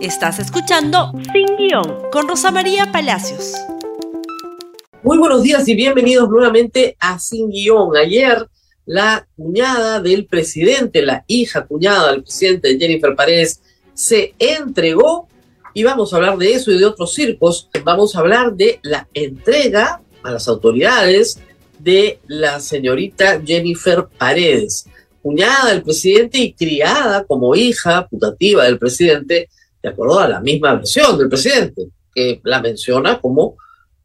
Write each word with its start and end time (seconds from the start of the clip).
Estás 0.00 0.38
escuchando 0.38 1.12
Sin 1.32 1.56
Guión 1.56 2.02
con 2.12 2.28
Rosa 2.28 2.52
María 2.52 2.92
Palacios. 2.92 3.54
Muy 5.02 5.18
buenos 5.18 5.42
días 5.42 5.66
y 5.66 5.74
bienvenidos 5.74 6.28
nuevamente 6.28 6.96
a 7.00 7.18
Sin 7.18 7.50
Guión. 7.50 7.96
Ayer 7.96 8.48
la 8.86 9.26
cuñada 9.36 10.00
del 10.00 10.26
presidente, 10.26 11.02
la 11.02 11.24
hija 11.26 11.66
cuñada 11.66 12.12
del 12.12 12.22
presidente 12.22 12.78
Jennifer 12.78 13.16
Paredes, 13.16 13.60
se 13.92 14.34
entregó 14.38 15.26
y 15.74 15.82
vamos 15.82 16.12
a 16.12 16.18
hablar 16.18 16.38
de 16.38 16.52
eso 16.52 16.70
y 16.70 16.78
de 16.78 16.86
otros 16.86 17.12
circos. 17.12 17.68
Vamos 17.82 18.14
a 18.14 18.20
hablar 18.20 18.54
de 18.54 18.78
la 18.82 19.08
entrega 19.14 20.00
a 20.22 20.30
las 20.30 20.46
autoridades 20.46 21.40
de 21.76 22.20
la 22.28 22.60
señorita 22.60 23.42
Jennifer 23.44 24.06
Paredes, 24.16 24.86
cuñada 25.22 25.70
del 25.70 25.82
presidente 25.82 26.38
y 26.38 26.52
criada 26.52 27.24
como 27.24 27.56
hija 27.56 28.06
putativa 28.06 28.62
del 28.62 28.78
presidente 28.78 29.48
de 29.82 29.88
acuerdo 29.88 30.18
a 30.18 30.28
la 30.28 30.40
misma 30.40 30.74
versión 30.74 31.18
del 31.18 31.28
presidente, 31.28 31.88
que 32.14 32.40
la 32.44 32.60
menciona 32.60 33.20
como 33.20 33.56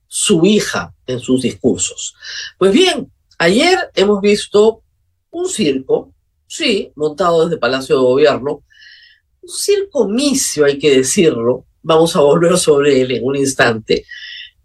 su 0.07 0.45
hija 0.45 0.93
en 1.07 1.19
sus 1.19 1.41
discursos. 1.41 2.15
Pues 2.57 2.71
bien, 2.71 3.11
ayer 3.39 3.89
hemos 3.95 4.21
visto 4.21 4.83
un 5.31 5.49
circo, 5.49 6.13
sí, 6.47 6.91
montado 6.95 7.45
desde 7.45 7.57
Palacio 7.57 7.95
de 7.95 8.01
Gobierno, 8.01 8.63
un 9.41 9.49
circo 9.49 10.07
misio, 10.07 10.65
hay 10.65 10.77
que 10.77 10.97
decirlo, 10.97 11.65
vamos 11.81 12.15
a 12.15 12.21
volver 12.21 12.57
sobre 12.57 13.01
él 13.01 13.11
en 13.11 13.25
un 13.25 13.35
instante, 13.35 14.05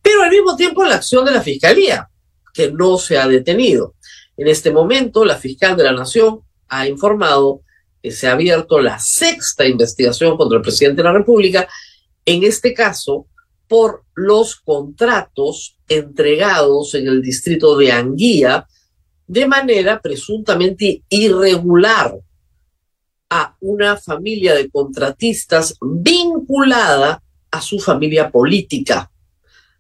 pero 0.03 0.23
al 0.23 0.31
mismo 0.31 0.55
tiempo 0.57 0.85
la 0.85 0.97
acción 0.97 1.25
de 1.25 1.33
la 1.33 1.43
Fiscalía, 1.43 2.09
que 2.53 2.71
no 2.71 2.99
se 2.99 3.17
ha 3.19 3.27
detenido. 3.27 3.95
En 4.37 4.49
este 4.49 4.71
momento, 4.71 5.25
la 5.25 5.37
fiscal 5.37 5.77
de 5.77 5.85
la 5.85 5.93
Nación 5.93 6.41
ha 6.69 6.87
informado 6.87 7.63
se 8.11 8.29
ha 8.29 8.33
abierto 8.33 8.81
la 8.81 8.99
sexta 8.99 9.67
investigación 9.67 10.37
contra 10.37 10.57
el 10.57 10.63
presidente 10.63 11.03
de 11.03 11.09
la 11.09 11.13
República, 11.13 11.69
en 12.25 12.45
este 12.45 12.75
caso 12.75 13.27
por 13.67 14.05
los 14.15 14.57
contratos 14.57 15.77
entregados 15.89 16.95
en 16.95 17.07
el 17.07 17.23
distrito 17.23 17.77
de 17.77 17.93
Anguía 17.93 18.67
de 19.27 19.47
manera 19.47 20.01
presuntamente 20.01 21.03
irregular 21.09 22.19
a 23.31 23.57
una 23.61 23.97
familia 23.97 24.55
de 24.55 24.71
contratistas 24.71 25.77
vinculada 25.83 27.23
a 27.51 27.61
su 27.61 27.79
familia 27.79 28.31
política. 28.31 29.11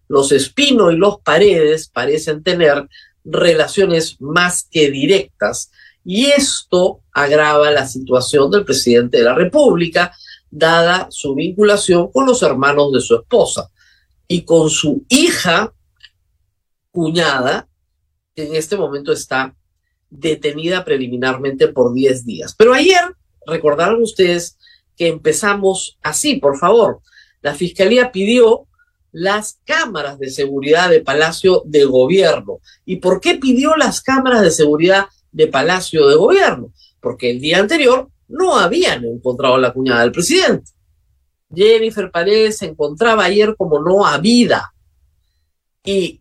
Los 0.06 0.32
Espino 0.32 0.90
y 0.90 0.96
los 0.96 1.20
Paredes 1.20 1.88
parecen 1.88 2.42
tener 2.42 2.86
relaciones 3.24 4.20
más 4.20 4.66
que 4.70 4.90
directas 4.90 5.70
y 6.10 6.30
esto 6.30 7.02
agrava 7.12 7.70
la 7.70 7.86
situación 7.86 8.50
del 8.50 8.64
presidente 8.64 9.18
de 9.18 9.24
la 9.24 9.34
República, 9.34 10.16
dada 10.50 11.06
su 11.10 11.34
vinculación 11.34 12.10
con 12.10 12.24
los 12.24 12.42
hermanos 12.42 12.92
de 12.94 13.02
su 13.02 13.16
esposa 13.16 13.68
y 14.26 14.40
con 14.40 14.70
su 14.70 15.04
hija 15.10 15.74
cuñada, 16.90 17.68
que 18.34 18.46
en 18.46 18.54
este 18.54 18.78
momento 18.78 19.12
está 19.12 19.54
detenida 20.08 20.82
preliminarmente 20.82 21.68
por 21.68 21.92
10 21.92 22.24
días. 22.24 22.54
Pero 22.56 22.72
ayer, 22.72 23.14
recordaron 23.46 24.02
ustedes 24.02 24.56
que 24.96 25.08
empezamos 25.08 25.98
así, 26.02 26.36
por 26.36 26.56
favor. 26.56 27.00
La 27.42 27.54
Fiscalía 27.54 28.12
pidió 28.12 28.66
las 29.12 29.58
cámaras 29.66 30.18
de 30.18 30.30
seguridad 30.30 30.88
de 30.88 31.02
Palacio 31.02 31.60
de 31.66 31.84
Gobierno. 31.84 32.60
¿Y 32.86 32.96
por 32.96 33.20
qué 33.20 33.34
pidió 33.34 33.76
las 33.76 34.00
cámaras 34.00 34.40
de 34.40 34.50
seguridad 34.50 35.04
de 35.32 35.46
Palacio 35.46 36.06
de 36.08 36.16
Gobierno? 36.16 36.72
Porque 37.00 37.30
el 37.30 37.40
día 37.40 37.58
anterior 37.58 38.08
no 38.28 38.58
habían 38.58 39.04
encontrado 39.04 39.54
a 39.54 39.60
la 39.60 39.72
cuñada 39.72 40.02
del 40.02 40.12
presidente. 40.12 40.72
Jennifer 41.54 42.10
Paredes 42.10 42.58
se 42.58 42.66
encontraba 42.66 43.24
ayer 43.24 43.54
como 43.56 43.80
no 43.80 44.06
habida. 44.06 44.74
Y 45.84 46.20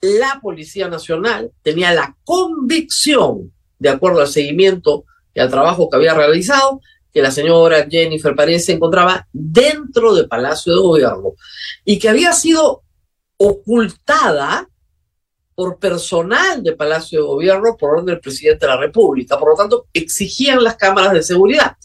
la 0.00 0.38
Policía 0.40 0.88
Nacional 0.88 1.50
tenía 1.62 1.92
la 1.92 2.16
convicción, 2.24 3.52
de 3.78 3.88
acuerdo 3.88 4.20
al 4.20 4.28
seguimiento 4.28 5.04
y 5.34 5.40
al 5.40 5.50
trabajo 5.50 5.88
que 5.88 5.96
había 5.96 6.14
realizado, 6.14 6.80
que 7.12 7.22
la 7.22 7.30
señora 7.30 7.86
Jennifer 7.88 8.34
Paredes 8.34 8.66
se 8.66 8.72
encontraba 8.72 9.26
dentro 9.32 10.14
del 10.14 10.28
Palacio 10.28 10.74
de 10.74 10.80
Gobierno 10.80 11.32
y 11.84 11.98
que 11.98 12.08
había 12.08 12.32
sido 12.32 12.82
ocultada 13.36 14.68
por 15.54 15.78
personal 15.78 16.62
de 16.62 16.72
Palacio 16.72 17.20
de 17.20 17.26
Gobierno 17.26 17.76
por 17.76 17.90
orden 17.90 18.06
del 18.06 18.20
presidente 18.20 18.66
de 18.66 18.72
la 18.72 18.80
República. 18.80 19.38
Por 19.38 19.50
lo 19.50 19.56
tanto, 19.56 19.86
exigían 19.92 20.62
las 20.62 20.76
cámaras 20.76 21.12
de 21.12 21.22
seguridad, 21.22 21.76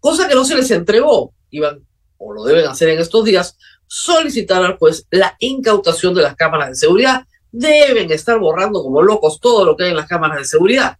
cosa 0.00 0.26
que 0.26 0.34
no 0.34 0.44
se 0.44 0.56
les 0.56 0.70
entregó. 0.70 1.32
Iban, 1.50 1.86
o 2.16 2.32
lo 2.32 2.44
deben 2.44 2.66
hacer 2.66 2.88
en 2.90 2.98
estos 2.98 3.24
días, 3.24 3.56
solicitar 3.86 4.62
al 4.64 4.76
juez 4.76 5.06
la 5.10 5.36
incautación 5.38 6.14
de 6.14 6.22
las 6.22 6.36
cámaras 6.36 6.70
de 6.70 6.74
seguridad. 6.74 7.26
Deben 7.50 8.10
estar 8.12 8.38
borrando 8.38 8.82
como 8.82 9.02
locos 9.02 9.40
todo 9.40 9.64
lo 9.64 9.76
que 9.76 9.84
hay 9.84 9.90
en 9.90 9.96
las 9.96 10.08
cámaras 10.08 10.38
de 10.38 10.44
seguridad. 10.44 10.98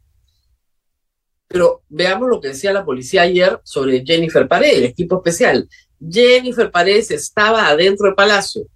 Pero 1.46 1.82
veamos 1.88 2.28
lo 2.28 2.40
que 2.40 2.48
decía 2.48 2.72
la 2.72 2.84
policía 2.84 3.22
ayer 3.22 3.58
sobre 3.64 4.04
Jennifer 4.04 4.46
Paredes, 4.46 4.90
equipo 4.90 5.16
especial. 5.16 5.68
Jennifer 5.98 6.70
Paredes 6.70 7.10
estaba 7.10 7.68
adentro 7.68 8.06
del 8.06 8.14
palacio. 8.14 8.66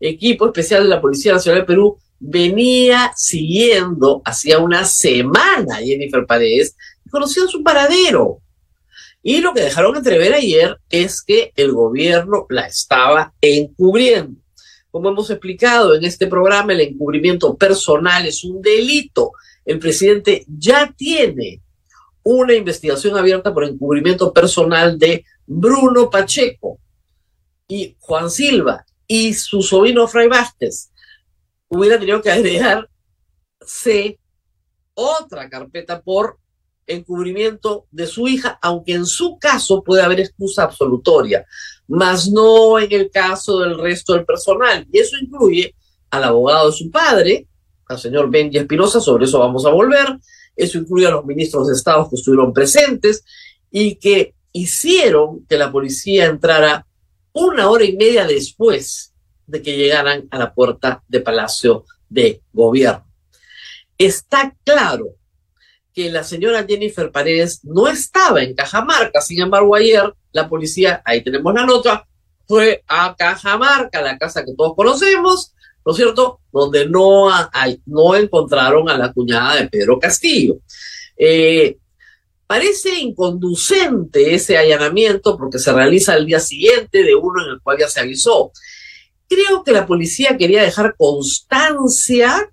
Equipo 0.00 0.46
especial 0.46 0.82
de 0.82 0.88
la 0.88 1.00
Policía 1.00 1.34
Nacional 1.34 1.62
de 1.62 1.66
Perú 1.66 1.98
venía 2.26 3.12
siguiendo 3.14 4.22
hacía 4.24 4.58
una 4.58 4.86
semana 4.86 5.76
Jennifer 5.76 6.24
Paredes 6.26 6.74
y 7.04 7.10
conocía 7.10 7.46
su 7.46 7.62
paradero. 7.62 8.40
Y 9.22 9.40
lo 9.40 9.52
que 9.52 9.60
dejaron 9.60 9.96
entrever 9.96 10.32
ayer 10.32 10.78
es 10.88 11.22
que 11.22 11.52
el 11.54 11.72
gobierno 11.72 12.46
la 12.48 12.66
estaba 12.66 13.34
encubriendo. 13.42 14.40
Como 14.90 15.10
hemos 15.10 15.28
explicado 15.28 15.94
en 15.94 16.04
este 16.04 16.26
programa, 16.26 16.72
el 16.72 16.80
encubrimiento 16.80 17.56
personal 17.56 18.24
es 18.24 18.42
un 18.42 18.62
delito. 18.62 19.32
El 19.64 19.78
presidente 19.78 20.46
ya 20.46 20.94
tiene 20.96 21.60
una 22.22 22.54
investigación 22.54 23.18
abierta 23.18 23.52
por 23.52 23.64
encubrimiento 23.64 24.32
personal 24.32 24.98
de 24.98 25.26
Bruno 25.46 26.08
Pacheco 26.08 26.78
y 27.68 27.96
Juan 27.98 28.30
Silva 28.30 28.86
y 29.06 29.34
su 29.34 29.62
sobrino 29.62 30.08
Fray 30.08 30.28
Vázquez 30.28 30.90
hubiera 31.76 31.98
tenido 31.98 32.22
que 32.22 32.30
agregarse 32.30 32.88
otra 34.94 35.48
carpeta 35.48 36.00
por 36.00 36.38
encubrimiento 36.86 37.86
de 37.90 38.06
su 38.06 38.28
hija, 38.28 38.58
aunque 38.60 38.92
en 38.92 39.06
su 39.06 39.38
caso 39.38 39.82
puede 39.82 40.02
haber 40.02 40.20
excusa 40.20 40.64
absolutoria, 40.64 41.46
mas 41.88 42.28
no 42.28 42.78
en 42.78 42.92
el 42.92 43.10
caso 43.10 43.60
del 43.60 43.78
resto 43.78 44.14
del 44.14 44.24
personal. 44.24 44.86
Y 44.92 44.98
eso 44.98 45.16
incluye 45.16 45.74
al 46.10 46.24
abogado 46.24 46.70
de 46.70 46.76
su 46.76 46.90
padre, 46.90 47.48
al 47.88 47.98
señor 47.98 48.30
Benji 48.30 48.58
Espinosa, 48.58 49.00
sobre 49.00 49.24
eso 49.24 49.38
vamos 49.38 49.66
a 49.66 49.70
volver. 49.70 50.18
Eso 50.56 50.78
incluye 50.78 51.06
a 51.06 51.10
los 51.10 51.24
ministros 51.24 51.66
de 51.68 51.74
Estado 51.74 52.08
que 52.08 52.16
estuvieron 52.16 52.52
presentes 52.52 53.24
y 53.70 53.96
que 53.96 54.34
hicieron 54.52 55.44
que 55.46 55.58
la 55.58 55.72
policía 55.72 56.26
entrara 56.26 56.86
una 57.32 57.68
hora 57.68 57.84
y 57.84 57.96
media 57.96 58.24
después 58.24 59.13
de 59.46 59.62
que 59.62 59.76
llegaran 59.76 60.28
a 60.30 60.38
la 60.38 60.54
puerta 60.54 61.02
de 61.08 61.20
Palacio 61.20 61.84
de 62.08 62.42
Gobierno. 62.52 63.06
Está 63.98 64.54
claro 64.64 65.16
que 65.92 66.10
la 66.10 66.24
señora 66.24 66.66
Jennifer 66.68 67.10
Paredes 67.12 67.60
no 67.64 67.86
estaba 67.86 68.42
en 68.42 68.54
Cajamarca, 68.54 69.20
sin 69.20 69.40
embargo 69.40 69.74
ayer 69.76 70.12
la 70.32 70.48
policía, 70.48 71.00
ahí 71.04 71.22
tenemos 71.22 71.54
la 71.54 71.64
nota, 71.64 72.06
fue 72.46 72.82
a 72.88 73.14
Cajamarca, 73.16 74.02
la 74.02 74.18
casa 74.18 74.44
que 74.44 74.54
todos 74.56 74.74
conocemos, 74.74 75.54
¿no 75.84 75.92
es 75.92 75.96
cierto? 75.96 76.40
Donde 76.52 76.88
no, 76.88 77.30
no 77.86 78.14
encontraron 78.16 78.88
a 78.88 78.98
la 78.98 79.12
cuñada 79.12 79.56
de 79.56 79.68
Pedro 79.68 79.98
Castillo. 79.98 80.56
Eh, 81.16 81.78
parece 82.46 82.98
inconducente 82.98 84.34
ese 84.34 84.58
allanamiento 84.58 85.36
porque 85.36 85.58
se 85.58 85.72
realiza 85.72 86.16
el 86.16 86.26
día 86.26 86.40
siguiente 86.40 87.02
de 87.02 87.14
uno 87.14 87.42
en 87.44 87.50
el 87.52 87.60
cual 87.60 87.78
ya 87.78 87.88
se 87.88 88.00
avisó. 88.00 88.52
Creo 89.28 89.64
que 89.64 89.72
la 89.72 89.86
policía 89.86 90.36
quería 90.36 90.62
dejar 90.62 90.96
constancia 90.96 92.50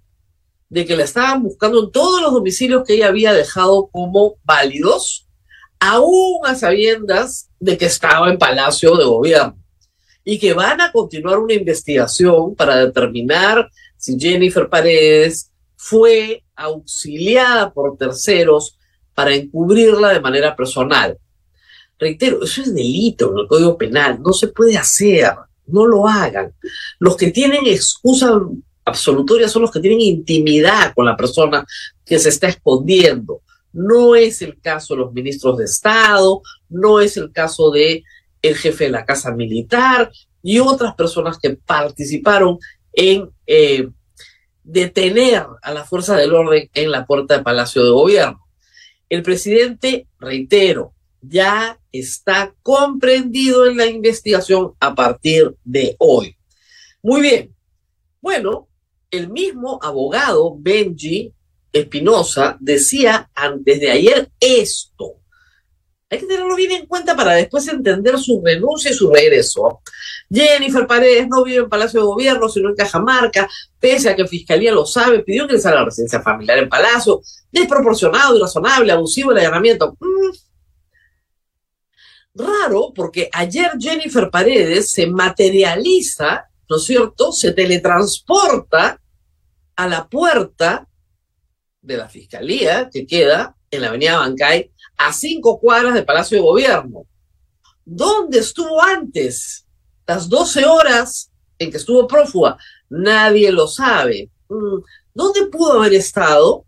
de 0.69 0.85
que 0.85 0.95
la 0.95 1.03
estaban 1.03 1.43
buscando 1.43 1.83
en 1.83 1.91
todos 1.91 2.21
los 2.21 2.31
domicilios 2.31 2.83
que 2.85 2.93
ella 2.93 3.07
había 3.07 3.33
dejado 3.33 3.89
como 3.91 4.35
válidos, 4.43 5.27
aún 5.79 6.45
a 6.45 6.55
sabiendas 6.55 7.49
de 7.59 7.77
que 7.77 7.87
estaba 7.87 8.29
en 8.29 8.37
Palacio 8.37 8.95
de 8.95 9.03
Gobierno, 9.03 9.57
y 10.23 10.39
que 10.39 10.53
van 10.53 10.79
a 10.79 10.91
continuar 10.91 11.39
una 11.39 11.53
investigación 11.53 12.55
para 12.55 12.77
determinar 12.77 13.69
si 13.97 14.17
Jennifer 14.17 14.69
Paredes 14.69 15.51
fue 15.75 16.43
auxiliada 16.55 17.73
por 17.73 17.97
terceros 17.97 18.77
para 19.13 19.33
encubrirla 19.33 20.09
de 20.09 20.21
manera 20.21 20.55
personal. 20.55 21.17
Reitero, 21.99 22.43
eso 22.43 22.61
es 22.61 22.73
delito 22.73 23.31
en 23.31 23.39
el 23.39 23.47
Código 23.47 23.77
Penal, 23.77 24.21
no 24.21 24.31
se 24.31 24.47
puede 24.47 24.77
hacer 24.77 25.33
no 25.71 25.85
lo 25.85 26.07
hagan. 26.07 26.53
Los 26.99 27.17
que 27.17 27.31
tienen 27.31 27.65
excusa 27.65 28.39
absolutoria 28.85 29.47
son 29.47 29.63
los 29.63 29.71
que 29.71 29.79
tienen 29.79 30.01
intimidad 30.01 30.93
con 30.93 31.05
la 31.05 31.15
persona 31.15 31.65
que 32.05 32.19
se 32.19 32.29
está 32.29 32.47
escondiendo. 32.47 33.41
No 33.73 34.15
es 34.15 34.41
el 34.41 34.59
caso 34.59 34.93
de 34.93 35.01
los 35.01 35.13
ministros 35.13 35.57
de 35.57 35.65
Estado, 35.65 36.41
no 36.69 36.99
es 36.99 37.17
el 37.17 37.31
caso 37.31 37.71
de 37.71 38.03
el 38.41 38.55
jefe 38.55 38.85
de 38.85 38.91
la 38.91 39.05
Casa 39.05 39.31
Militar 39.31 40.11
y 40.43 40.59
otras 40.59 40.95
personas 40.95 41.37
que 41.37 41.51
participaron 41.51 42.57
en 42.93 43.29
eh, 43.45 43.87
detener 44.63 45.45
a 45.61 45.73
la 45.73 45.83
fuerza 45.83 46.15
del 46.15 46.33
orden 46.33 46.69
en 46.73 46.91
la 46.91 47.05
puerta 47.05 47.35
del 47.35 47.43
Palacio 47.43 47.83
de 47.83 47.91
Gobierno. 47.91 48.45
El 49.09 49.23
presidente, 49.23 50.07
reitero, 50.19 50.93
ya 51.21 51.79
está 51.91 52.53
comprendido 52.63 53.65
en 53.65 53.77
la 53.77 53.85
investigación 53.85 54.73
a 54.79 54.95
partir 54.95 55.55
de 55.63 55.95
hoy. 55.99 56.35
Muy 57.01 57.21
bien. 57.21 57.55
Bueno, 58.21 58.67
el 59.09 59.29
mismo 59.29 59.79
abogado 59.81 60.55
Benji 60.57 61.33
Espinosa 61.71 62.57
decía 62.59 63.29
antes 63.33 63.79
de 63.79 63.91
ayer 63.91 64.31
esto. 64.39 65.15
Hay 66.09 66.19
que 66.19 66.25
tenerlo 66.25 66.55
bien 66.55 66.71
en 66.71 66.85
cuenta 66.87 67.15
para 67.15 67.35
después 67.35 67.65
entender 67.69 68.19
su 68.19 68.41
renuncia 68.43 68.91
y 68.91 68.93
su 68.93 69.09
regreso. 69.09 69.81
Jennifer 70.29 70.85
Paredes 70.85 71.27
no 71.29 71.43
vive 71.43 71.63
en 71.63 71.69
Palacio 71.69 72.01
de 72.01 72.05
Gobierno, 72.05 72.49
sino 72.49 72.69
en 72.69 72.75
Cajamarca, 72.75 73.49
pese 73.79 74.09
a 74.09 74.15
que 74.15 74.27
Fiscalía 74.27 74.73
lo 74.73 74.85
sabe, 74.85 75.23
pidió 75.23 75.47
que 75.47 75.55
a 75.55 75.71
la 75.71 75.85
residencia 75.85 76.21
familiar 76.21 76.57
en 76.57 76.67
Palacio. 76.67 77.21
Desproporcionado, 77.49 78.35
irrazonable, 78.35 78.91
abusivo 78.91 79.31
el 79.31 79.37
allanamiento. 79.37 79.95
Mm. 79.99 80.50
Raro, 82.33 82.93
porque 82.95 83.29
ayer 83.31 83.71
Jennifer 83.79 84.29
Paredes 84.29 84.91
se 84.91 85.07
materializa, 85.07 86.45
¿no 86.69 86.77
es 86.77 86.83
cierto? 86.83 87.31
Se 87.31 87.51
teletransporta 87.51 89.01
a 89.75 89.87
la 89.87 90.07
puerta 90.07 90.87
de 91.81 91.97
la 91.97 92.07
Fiscalía, 92.07 92.89
que 92.91 93.05
queda 93.05 93.55
en 93.69 93.81
la 93.81 93.89
avenida 93.89 94.17
Bancay, 94.17 94.71
a 94.97 95.11
cinco 95.11 95.59
cuadras 95.59 95.93
del 95.93 96.05
Palacio 96.05 96.37
de 96.37 96.43
Gobierno. 96.43 97.05
¿Dónde 97.83 98.39
estuvo 98.39 98.81
antes? 98.81 99.65
Las 100.05 100.29
12 100.29 100.65
horas 100.65 101.31
en 101.57 101.71
que 101.71 101.77
estuvo 101.77 102.07
prófuga. 102.07 102.57
Nadie 102.89 103.51
lo 103.51 103.67
sabe. 103.67 104.29
Mm, 104.49 104.79
¿Dónde 105.13 105.45
pudo 105.47 105.79
haber 105.79 105.93
estado? 105.93 106.65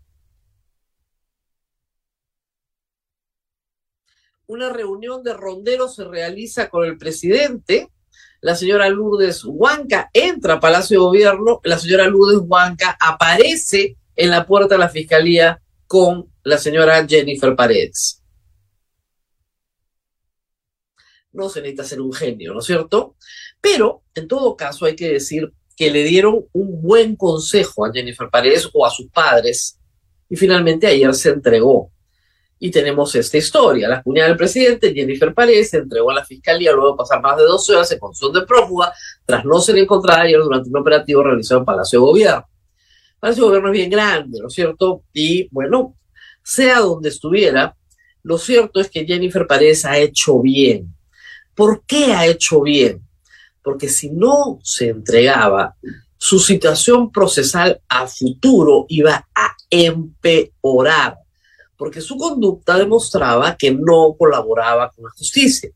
Una 4.46 4.70
reunión 4.70 5.22
de 5.22 5.32
ronderos 5.32 5.94
se 5.94 6.04
realiza 6.04 6.68
con 6.68 6.84
el 6.84 6.98
presidente. 6.98 7.90
La 8.40 8.54
señora 8.54 8.88
Lourdes 8.90 9.42
Huanca 9.44 10.10
entra 10.12 10.54
a 10.54 10.60
Palacio 10.60 10.98
de 10.98 11.04
Gobierno. 11.04 11.60
La 11.64 11.78
señora 11.78 12.06
Lourdes 12.06 12.42
Huanca 12.46 12.96
aparece 13.00 13.96
en 14.14 14.30
la 14.30 14.46
puerta 14.46 14.74
de 14.74 14.80
la 14.80 14.90
fiscalía 14.90 15.62
con 15.86 16.30
la 16.42 16.58
señora 16.58 17.06
Jennifer 17.08 17.56
Paredes. 17.56 18.22
No 21.32 21.48
se 21.48 21.60
necesita 21.60 21.84
ser 21.84 22.00
un 22.00 22.12
genio, 22.12 22.52
¿no 22.52 22.60
es 22.60 22.66
cierto? 22.66 23.16
Pero, 23.60 24.02
en 24.14 24.28
todo 24.28 24.56
caso, 24.56 24.84
hay 24.84 24.94
que 24.94 25.08
decir 25.08 25.52
que 25.76 25.90
le 25.90 26.04
dieron 26.04 26.46
un 26.52 26.82
buen 26.82 27.16
consejo 27.16 27.84
a 27.84 27.92
Jennifer 27.92 28.28
Paredes 28.30 28.68
o 28.72 28.86
a 28.86 28.90
sus 28.90 29.08
padres 29.10 29.80
y 30.28 30.36
finalmente 30.36 30.86
ayer 30.86 31.12
se 31.14 31.30
entregó. 31.30 31.90
Y 32.64 32.70
tenemos 32.70 33.14
esta 33.14 33.36
historia. 33.36 33.86
La 33.86 34.02
cuñada 34.02 34.28
del 34.28 34.38
presidente, 34.38 34.94
Jennifer 34.94 35.34
Paredes, 35.34 35.68
se 35.68 35.76
entregó 35.76 36.10
a 36.10 36.14
la 36.14 36.24
fiscalía 36.24 36.72
luego 36.72 36.92
de 36.92 36.96
pasar 36.96 37.20
más 37.20 37.36
de 37.36 37.42
12 37.42 37.74
horas 37.74 37.92
en 37.92 37.98
condición 37.98 38.32
de 38.32 38.40
prófuga 38.40 38.90
tras 39.26 39.44
no 39.44 39.60
ser 39.60 39.76
encontrada 39.76 40.22
ayer 40.22 40.40
durante 40.40 40.70
un 40.70 40.78
operativo 40.78 41.22
realizado 41.22 41.60
en 41.60 41.66
Palacio 41.66 41.98
de 41.98 42.06
Gobierno. 42.06 42.48
Palacio 43.20 43.42
de 43.42 43.48
Gobierno 43.48 43.68
es 43.68 43.72
bien 43.74 43.90
grande, 43.90 44.38
¿no 44.40 44.48
es 44.48 44.54
cierto? 44.54 45.02
Y 45.12 45.46
bueno, 45.50 45.94
sea 46.42 46.80
donde 46.80 47.10
estuviera, 47.10 47.76
lo 48.22 48.38
cierto 48.38 48.80
es 48.80 48.88
que 48.88 49.04
Jennifer 49.04 49.46
Paredes 49.46 49.84
ha 49.84 49.98
hecho 49.98 50.40
bien. 50.40 50.96
¿Por 51.54 51.84
qué 51.84 52.14
ha 52.14 52.24
hecho 52.24 52.62
bien? 52.62 53.06
Porque 53.62 53.90
si 53.90 54.08
no 54.08 54.58
se 54.62 54.88
entregaba, 54.88 55.76
su 56.16 56.38
situación 56.38 57.12
procesal 57.12 57.82
a 57.90 58.06
futuro 58.06 58.86
iba 58.88 59.28
a 59.34 59.54
empeorar, 59.68 61.18
porque 61.76 62.00
su 62.00 62.16
conducta 62.16 62.78
demostraba 62.78 63.56
que 63.56 63.72
no 63.72 64.14
colaboraba 64.18 64.90
con 64.90 65.04
la 65.04 65.10
justicia. 65.10 65.70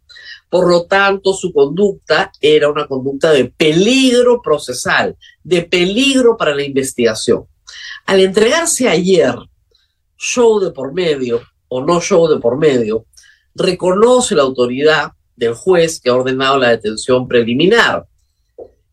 Por 0.49 0.69
lo 0.69 0.87
tanto, 0.87 1.33
su 1.35 1.53
conducta 1.53 2.33
era 2.41 2.71
una 2.71 2.87
conducta 2.87 3.31
de 3.33 3.47
peligro 3.47 4.41
procesal, 4.41 5.17
de 5.43 5.62
peligro 5.62 6.37
para 6.37 6.55
la 6.55 6.62
investigación. 6.62 7.47
Al 8.06 8.21
entregarse 8.21 8.89
ayer, 8.89 9.35
show 10.17 10.59
de 10.61 10.71
por 10.71 10.93
medio 10.93 11.43
o 11.69 11.85
no 11.85 12.00
show 12.00 12.27
de 12.29 12.41
por 12.41 12.56
medio, 12.56 13.05
reconoce 13.55 14.35
la 14.35 14.43
autoridad 14.43 15.12
del 15.37 15.55
juez 15.55 16.00
que 16.00 16.11
ha 16.11 16.15
ordenado 16.15 16.59
la 16.59 16.71
detención 16.71 17.29
preliminar. 17.29 18.06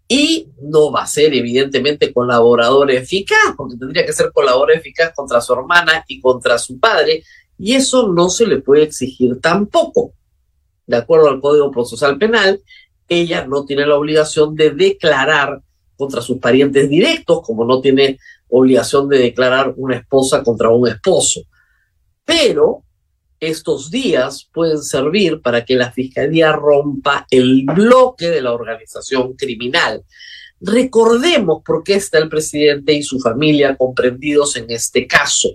Y 0.08 0.50
no 0.62 0.92
va 0.92 1.04
a 1.04 1.08
ser 1.08 1.34
evidentemente 1.34 2.14
colaborador 2.14 2.92
eficaz, 2.92 3.56
porque 3.58 3.78
tendría 3.78 4.06
que 4.06 4.14
ser 4.14 4.32
colaborador 4.32 4.78
eficaz 4.78 5.14
contra 5.16 5.42
su 5.42 5.54
hermana 5.54 6.04
y 6.08 6.22
contra 6.22 6.58
su 6.58 6.80
padre, 6.80 7.24
y 7.58 7.74
eso 7.74 8.08
no 8.10 8.30
se 8.30 8.46
le 8.46 8.62
puede 8.62 8.84
exigir 8.84 9.40
tampoco 9.42 10.14
de 10.88 10.98
acuerdo 10.98 11.30
al 11.30 11.42
Código 11.42 11.72
Procesal 11.72 12.18
Penal, 12.18 12.62
ella 13.08 13.46
no 13.46 13.66
tiene 13.66 13.86
la 13.86 13.98
obligación 13.98 14.56
de 14.56 14.72
declarar 14.72 15.62
contra 15.96 16.22
sus 16.22 16.38
parientes 16.38 16.90
directos, 16.90 17.42
como 17.44 17.66
no 17.66 17.82
tiene 17.82 18.20
obligación 18.50 19.08
de 19.10 19.20
declarar 19.20 19.74
una 19.78 19.98
esposa 19.98 20.44
contra 20.44 20.70
un 20.70 20.88
esposo. 20.88 21.42
Pero 22.24 22.84
estos 23.40 23.92
días 23.92 24.50
pueden 24.52 24.82
servir 24.82 25.42
para 25.42 25.66
que 25.66 25.76
la 25.76 25.92
Fiscalía 25.92 26.52
rompa 26.52 27.28
el 27.30 27.66
bloque 27.66 28.30
de 28.30 28.42
la 28.42 28.54
organización 28.54 29.34
criminal. 29.34 30.04
Recordemos 30.62 31.62
por 31.66 31.84
qué 31.84 31.96
está 31.96 32.18
el 32.18 32.30
presidente 32.30 32.94
y 32.94 33.04
su 33.04 33.20
familia 33.20 33.76
comprendidos 33.76 34.56
en 34.56 34.66
este 34.70 35.06
caso. 35.06 35.50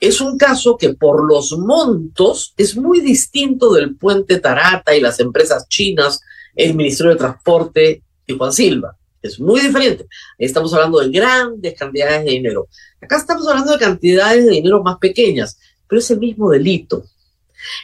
Es 0.00 0.20
un 0.20 0.38
caso 0.38 0.76
que 0.76 0.94
por 0.94 1.28
los 1.28 1.52
montos 1.58 2.54
es 2.56 2.76
muy 2.76 3.00
distinto 3.00 3.72
del 3.72 3.96
puente 3.96 4.38
Tarata 4.38 4.96
y 4.96 5.00
las 5.00 5.20
empresas 5.20 5.68
chinas, 5.68 6.20
el 6.54 6.74
Ministerio 6.74 7.12
de 7.12 7.18
Transporte 7.18 8.02
y 8.26 8.36
Juan 8.36 8.52
Silva. 8.52 8.96
Es 9.20 9.40
muy 9.40 9.60
diferente. 9.60 10.06
Estamos 10.38 10.72
hablando 10.72 11.00
de 11.00 11.10
grandes 11.10 11.76
cantidades 11.76 12.24
de 12.24 12.30
dinero. 12.30 12.68
Acá 13.00 13.16
estamos 13.16 13.46
hablando 13.48 13.72
de 13.72 13.78
cantidades 13.78 14.44
de 14.46 14.52
dinero 14.52 14.82
más 14.82 14.98
pequeñas, 14.98 15.58
pero 15.88 16.00
es 16.00 16.10
el 16.10 16.18
mismo 16.18 16.50
delito. 16.50 17.04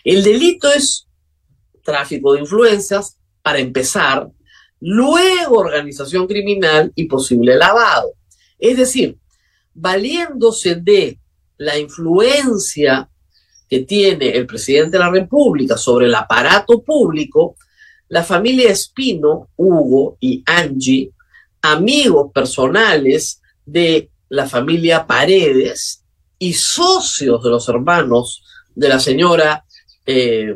El 0.04 0.22
delito 0.22 0.70
es 0.70 1.06
tráfico 1.82 2.34
de 2.34 2.40
influencias, 2.40 3.18
para 3.42 3.58
empezar, 3.58 4.30
luego 4.80 5.58
organización 5.58 6.26
criminal 6.26 6.90
y 6.94 7.04
posible 7.04 7.56
lavado. 7.56 8.14
Es 8.58 8.78
decir, 8.78 9.18
valiéndose 9.75 10.76
de 10.76 11.18
la 11.58 11.78
influencia 11.78 13.11
que 13.68 13.80
tiene 13.80 14.30
el 14.30 14.46
presidente 14.46 14.92
de 14.92 15.04
la 15.04 15.11
República 15.11 15.76
sobre 15.76 16.06
el 16.06 16.14
aparato 16.14 16.82
público, 16.82 17.56
la 18.08 18.23
familia 18.23 18.70
Espino, 18.70 19.49
Hugo 19.56 20.16
y 20.20 20.42
Angie, 20.46 21.11
amigos 21.61 22.30
personales 22.32 23.40
de 23.64 24.11
la 24.28 24.46
familia 24.46 25.06
Paredes 25.06 26.03
y 26.44 26.52
socios 26.52 27.42
de 27.42 27.48
los 27.48 27.66
hermanos 27.70 28.44
de 28.74 28.88
la 28.90 29.00
señora 29.00 29.64
eh, 30.04 30.54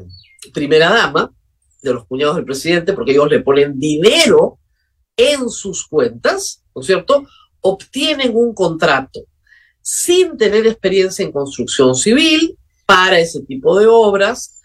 primera 0.52 0.90
dama, 0.90 1.32
de 1.80 1.94
los 1.94 2.04
cuñados 2.04 2.36
del 2.36 2.44
presidente, 2.44 2.92
porque 2.92 3.12
ellos 3.12 3.30
le 3.30 3.40
ponen 3.40 3.80
dinero 3.80 4.58
en 5.16 5.48
sus 5.48 5.86
cuentas, 5.86 6.62
¿no 6.74 6.82
es 6.82 6.86
cierto? 6.86 7.26
Obtienen 7.62 8.32
un 8.36 8.52
contrato 8.52 9.20
sin 9.80 10.36
tener 10.36 10.66
experiencia 10.66 11.24
en 11.24 11.32
construcción 11.32 11.94
civil 11.94 12.58
para 12.84 13.18
ese 13.18 13.40
tipo 13.40 13.78
de 13.78 13.86
obras, 13.86 14.60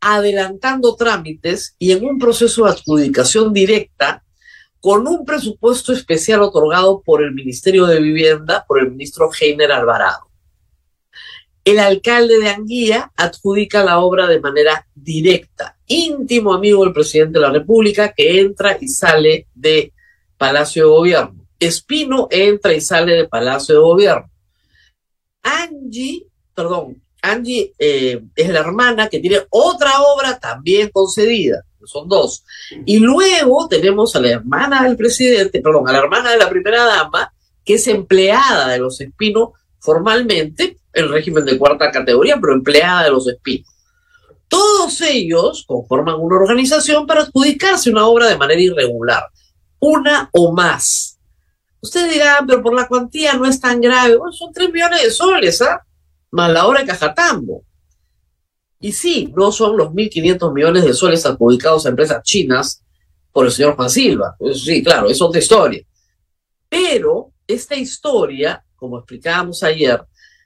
adelantando 0.00 0.96
trámites 0.96 1.76
y 1.78 1.92
en 1.92 2.04
un 2.04 2.18
proceso 2.18 2.64
de 2.64 2.70
adjudicación 2.70 3.52
directa 3.52 4.24
con 4.80 5.06
un 5.06 5.24
presupuesto 5.24 5.92
especial 5.92 6.42
otorgado 6.42 7.00
por 7.00 7.22
el 7.22 7.32
Ministerio 7.32 7.86
de 7.86 8.00
Vivienda, 8.00 8.64
por 8.66 8.80
el 8.80 8.90
ministro 8.90 9.30
Heiner 9.40 9.70
Alvarado. 9.70 10.27
El 11.68 11.80
alcalde 11.80 12.38
de 12.38 12.48
Anguía 12.48 13.12
adjudica 13.14 13.84
la 13.84 13.98
obra 13.98 14.26
de 14.26 14.40
manera 14.40 14.86
directa, 14.94 15.76
íntimo 15.86 16.54
amigo 16.54 16.82
del 16.82 16.94
presidente 16.94 17.38
de 17.38 17.44
la 17.44 17.52
República 17.52 18.14
que 18.14 18.40
entra 18.40 18.78
y 18.80 18.88
sale 18.88 19.48
de 19.54 19.92
Palacio 20.38 20.84
de 20.84 20.88
Gobierno. 20.88 21.46
Espino 21.60 22.26
entra 22.30 22.72
y 22.72 22.80
sale 22.80 23.12
de 23.16 23.28
Palacio 23.28 23.74
de 23.74 23.80
Gobierno. 23.82 24.30
Angie, 25.42 26.24
perdón, 26.54 27.02
Angie 27.20 27.74
eh, 27.78 28.22
es 28.34 28.48
la 28.48 28.60
hermana 28.60 29.10
que 29.10 29.20
tiene 29.20 29.40
otra 29.50 30.00
obra 30.00 30.38
también 30.38 30.88
concedida, 30.88 31.66
son 31.84 32.08
dos. 32.08 32.46
Y 32.86 32.98
luego 32.98 33.68
tenemos 33.68 34.16
a 34.16 34.20
la 34.20 34.30
hermana 34.30 34.84
del 34.84 34.96
presidente, 34.96 35.60
perdón, 35.60 35.86
a 35.86 35.92
la 35.92 35.98
hermana 35.98 36.30
de 36.30 36.38
la 36.38 36.48
primera 36.48 36.82
dama, 36.86 37.30
que 37.62 37.74
es 37.74 37.86
empleada 37.88 38.68
de 38.68 38.78
los 38.78 38.98
Espinos 39.02 39.50
formalmente, 39.80 40.78
el 40.92 41.08
régimen 41.08 41.44
de 41.44 41.58
cuarta 41.58 41.90
categoría, 41.90 42.38
pero 42.40 42.54
empleada 42.54 43.04
de 43.04 43.10
los 43.10 43.28
Espinos. 43.28 43.68
Todos 44.48 45.00
ellos 45.02 45.64
conforman 45.66 46.16
una 46.18 46.36
organización 46.36 47.06
para 47.06 47.22
adjudicarse 47.22 47.90
una 47.90 48.06
obra 48.06 48.26
de 48.26 48.38
manera 48.38 48.60
irregular, 48.60 49.24
una 49.78 50.30
o 50.32 50.52
más. 50.52 51.18
Ustedes 51.80 52.12
dirán, 52.12 52.46
pero 52.46 52.62
por 52.62 52.74
la 52.74 52.88
cuantía 52.88 53.34
no 53.34 53.46
es 53.46 53.60
tan 53.60 53.80
grave. 53.80 54.16
Bueno, 54.16 54.32
son 54.32 54.52
3 54.52 54.72
millones 54.72 55.02
de 55.02 55.10
soles, 55.10 55.62
¿ah? 55.62 55.80
Más 56.30 56.50
la 56.50 56.66
obra 56.66 56.80
de 56.80 56.86
Cajatambo. 56.86 57.64
Y 58.80 58.92
sí, 58.92 59.32
no 59.36 59.52
son 59.52 59.76
los 59.76 59.88
1.500 59.88 60.52
millones 60.52 60.84
de 60.84 60.94
soles 60.94 61.26
adjudicados 61.26 61.84
a 61.84 61.90
empresas 61.90 62.22
chinas 62.22 62.82
por 63.32 63.46
el 63.46 63.52
señor 63.52 63.76
Juan 63.76 63.90
Silva. 63.90 64.36
Sí, 64.54 64.82
claro, 64.82 65.08
es 65.08 65.20
otra 65.20 65.40
historia. 65.40 65.82
Pero 66.68 67.32
esta 67.46 67.76
historia, 67.76 68.64
como 68.78 68.98
explicábamos 68.98 69.62
ayer, 69.62 70.00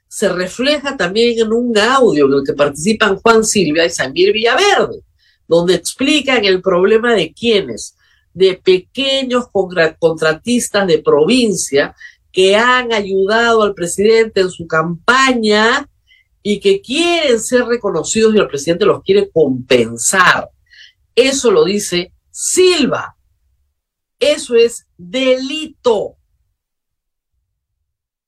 se 0.07 0.29
refleja 0.29 0.97
también 0.97 1.39
en 1.39 1.53
un 1.53 1.77
audio 1.77 2.25
en 2.25 2.33
el 2.33 2.43
que 2.45 2.53
participan 2.53 3.17
Juan 3.17 3.43
Silva 3.43 3.85
y 3.85 3.89
Samir 3.89 4.33
Villaverde, 4.33 5.01
donde 5.47 5.75
explican 5.75 6.43
el 6.45 6.61
problema 6.61 7.13
de 7.13 7.33
quienes, 7.33 7.95
de 8.33 8.55
pequeños 8.55 9.45
contratistas 9.99 10.87
de 10.87 10.99
provincia 10.99 11.95
que 12.31 12.55
han 12.55 12.91
ayudado 12.91 13.61
al 13.61 13.75
presidente 13.75 14.41
en 14.41 14.49
su 14.49 14.67
campaña 14.67 15.87
y 16.41 16.59
que 16.59 16.81
quieren 16.81 17.39
ser 17.39 17.65
reconocidos 17.65 18.35
y 18.35 18.39
el 18.39 18.47
presidente 18.47 18.85
los 18.85 19.03
quiere 19.03 19.29
compensar. 19.29 20.49
Eso 21.15 21.51
lo 21.51 21.63
dice 21.63 22.11
Silva. 22.31 23.15
Eso 24.19 24.55
es 24.55 24.87
delito. 24.97 26.17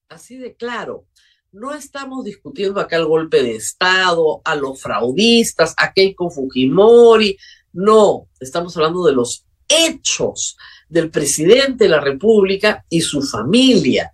Así 0.09 0.37
de 0.37 0.55
claro. 0.55 1.05
No 1.51 1.73
estamos 1.73 2.25
discutiendo 2.25 2.81
acá 2.81 2.97
el 2.97 3.05
golpe 3.05 3.41
de 3.41 3.55
Estado, 3.55 4.41
a 4.43 4.55
los 4.55 4.81
fraudistas, 4.81 5.73
a 5.77 5.93
Keiko 5.93 6.29
Fujimori. 6.29 7.37
No, 7.71 8.27
estamos 8.39 8.75
hablando 8.75 9.05
de 9.05 9.13
los 9.13 9.45
hechos 9.67 10.57
del 10.89 11.09
presidente 11.09 11.85
de 11.85 11.89
la 11.89 12.01
República 12.01 12.85
y 12.89 13.01
su 13.01 13.21
familia. 13.21 14.13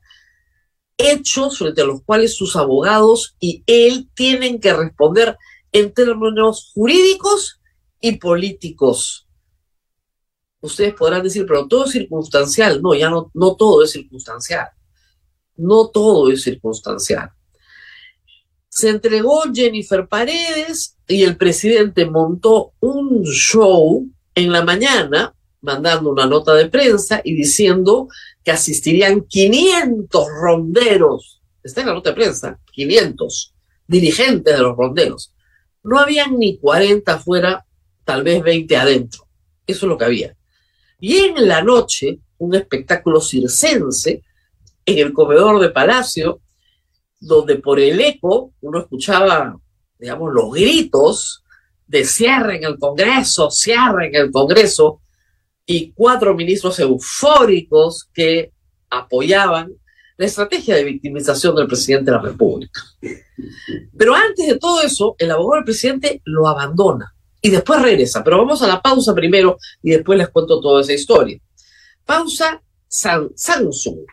Hechos 0.97 1.57
frente 1.57 1.81
a 1.81 1.85
los 1.85 2.03
cuales 2.03 2.35
sus 2.35 2.55
abogados 2.55 3.35
y 3.39 3.63
él 3.65 4.07
tienen 4.13 4.59
que 4.59 4.73
responder 4.73 5.35
en 5.71 5.93
términos 5.93 6.71
jurídicos 6.75 7.59
y 7.99 8.17
políticos. 8.17 9.27
Ustedes 10.59 10.93
podrán 10.93 11.23
decir, 11.23 11.45
pero 11.47 11.67
todo 11.67 11.85
es 11.85 11.91
circunstancial. 11.91 12.81
No, 12.83 12.93
ya 12.93 13.09
no, 13.09 13.31
no 13.33 13.55
todo 13.55 13.83
es 13.83 13.91
circunstancial. 13.91 14.69
No 15.61 15.89
todo 15.89 16.31
es 16.31 16.41
circunstancial. 16.41 17.29
Se 18.67 18.89
entregó 18.89 19.43
Jennifer 19.53 20.07
Paredes 20.07 20.97
y 21.07 21.23
el 21.23 21.37
presidente 21.37 22.05
montó 22.05 22.73
un 22.79 23.23
show 23.23 24.09
en 24.33 24.51
la 24.51 24.63
mañana, 24.63 25.35
mandando 25.61 26.09
una 26.09 26.25
nota 26.25 26.53
de 26.55 26.67
prensa 26.67 27.21
y 27.23 27.35
diciendo 27.35 28.07
que 28.43 28.51
asistirían 28.51 29.21
500 29.21 30.25
ronderos. 30.41 31.41
Está 31.63 31.81
en 31.81 31.87
la 31.87 31.93
nota 31.93 32.09
de 32.09 32.15
prensa, 32.15 32.59
500 32.71 33.53
dirigentes 33.87 34.55
de 34.55 34.61
los 34.61 34.75
ronderos. 34.75 35.33
No 35.83 35.99
habían 35.99 36.39
ni 36.39 36.57
40 36.57 37.13
afuera, 37.13 37.65
tal 38.03 38.23
vez 38.23 38.41
20 38.41 38.77
adentro. 38.77 39.27
Eso 39.67 39.85
es 39.85 39.89
lo 39.89 39.97
que 39.97 40.05
había. 40.05 40.35
Y 40.99 41.17
en 41.17 41.47
la 41.47 41.61
noche, 41.61 42.19
un 42.37 42.55
espectáculo 42.55 43.21
circense 43.21 44.23
en 44.85 44.99
el 44.99 45.13
comedor 45.13 45.59
de 45.59 45.69
Palacio, 45.69 46.41
donde 47.19 47.55
por 47.55 47.79
el 47.79 47.99
eco 47.99 48.53
uno 48.61 48.79
escuchaba, 48.79 49.55
digamos, 49.99 50.33
los 50.33 50.51
gritos 50.51 51.43
de 51.87 52.05
cierre 52.05 52.57
en 52.57 52.63
el 52.63 52.79
Congreso, 52.79 53.51
cierre 53.51 54.07
en 54.07 54.15
el 54.15 54.31
Congreso, 54.31 55.01
y 55.65 55.91
cuatro 55.91 56.33
ministros 56.33 56.79
eufóricos 56.79 58.09
que 58.13 58.51
apoyaban 58.89 59.71
la 60.17 60.25
estrategia 60.25 60.75
de 60.75 60.83
victimización 60.83 61.55
del 61.55 61.67
presidente 61.67 62.11
de 62.11 62.17
la 62.17 62.23
República. 62.23 62.81
Pero 63.97 64.13
antes 64.13 64.47
de 64.47 64.59
todo 64.59 64.81
eso, 64.81 65.15
el 65.17 65.31
abogado 65.31 65.55
del 65.55 65.65
presidente 65.65 66.21
lo 66.25 66.47
abandona 66.47 67.13
y 67.41 67.49
después 67.49 67.81
regresa. 67.81 68.23
Pero 68.23 68.37
vamos 68.37 68.61
a 68.61 68.67
la 68.67 68.81
pausa 68.81 69.15
primero 69.15 69.57
y 69.81 69.91
después 69.91 70.17
les 70.17 70.29
cuento 70.29 70.59
toda 70.59 70.81
esa 70.81 70.93
historia. 70.93 71.39
Pausa 72.05 72.61
Samsung. 72.87 74.05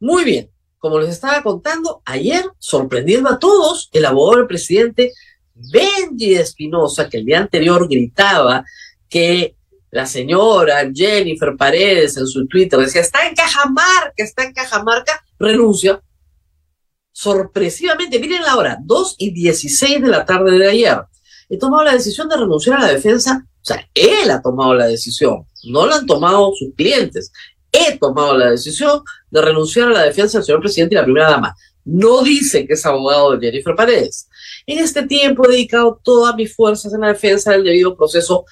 Muy 0.00 0.24
bien, 0.24 0.50
como 0.78 0.98
les 0.98 1.10
estaba 1.10 1.42
contando, 1.42 2.00
ayer, 2.06 2.42
sorprendiendo 2.58 3.28
a 3.28 3.38
todos, 3.38 3.90
el 3.92 4.06
abogado 4.06 4.38
del 4.38 4.46
presidente 4.46 5.12
Benji 5.54 6.34
Espinosa, 6.34 7.08
que 7.08 7.18
el 7.18 7.26
día 7.26 7.38
anterior 7.38 7.86
gritaba 7.86 8.64
que 9.10 9.56
la 9.90 10.06
señora 10.06 10.90
Jennifer 10.92 11.54
Paredes 11.54 12.16
en 12.16 12.26
su 12.26 12.46
Twitter 12.46 12.78
decía, 12.78 13.02
está 13.02 13.28
en 13.28 13.34
Cajamarca, 13.34 14.14
está 14.16 14.44
en 14.44 14.54
Cajamarca, 14.54 15.22
renuncia. 15.38 16.00
Sorpresivamente, 17.12 18.18
miren 18.18 18.42
la 18.42 18.56
hora, 18.56 18.78
2 18.82 19.16
y 19.18 19.32
16 19.32 20.00
de 20.00 20.08
la 20.08 20.24
tarde 20.24 20.58
de 20.58 20.70
ayer. 20.70 20.98
He 21.50 21.58
tomado 21.58 21.84
la 21.84 21.92
decisión 21.92 22.26
de 22.28 22.36
renunciar 22.36 22.78
a 22.78 22.86
la 22.86 22.92
defensa, 22.92 23.44
o 23.60 23.64
sea, 23.64 23.86
él 23.92 24.30
ha 24.30 24.40
tomado 24.40 24.72
la 24.74 24.86
decisión, 24.86 25.44
no 25.64 25.86
la 25.86 25.96
han 25.96 26.06
tomado 26.06 26.52
sus 26.54 26.72
clientes 26.74 27.32
he 27.72 27.98
tomado 27.98 28.36
la 28.36 28.50
decisión 28.50 29.02
de 29.30 29.42
renunciar 29.42 29.88
a 29.88 29.92
la 29.92 30.02
defensa 30.02 30.38
del 30.38 30.44
señor 30.44 30.60
presidente 30.60 30.94
y 30.94 30.98
la 30.98 31.04
primera 31.04 31.30
dama. 31.30 31.56
No 31.84 32.22
dice 32.22 32.66
que 32.66 32.74
es 32.74 32.84
abogado 32.84 33.36
de 33.36 33.46
Jennifer 33.46 33.74
Paredes. 33.74 34.28
En 34.66 34.78
este 34.78 35.06
tiempo 35.06 35.46
he 35.46 35.52
dedicado 35.52 36.00
todas 36.02 36.34
mis 36.34 36.54
fuerzas 36.54 36.92
en 36.92 37.00
la 37.00 37.08
defensa 37.08 37.52
del 37.52 37.64
debido 37.64 37.96
proceso 37.96 38.44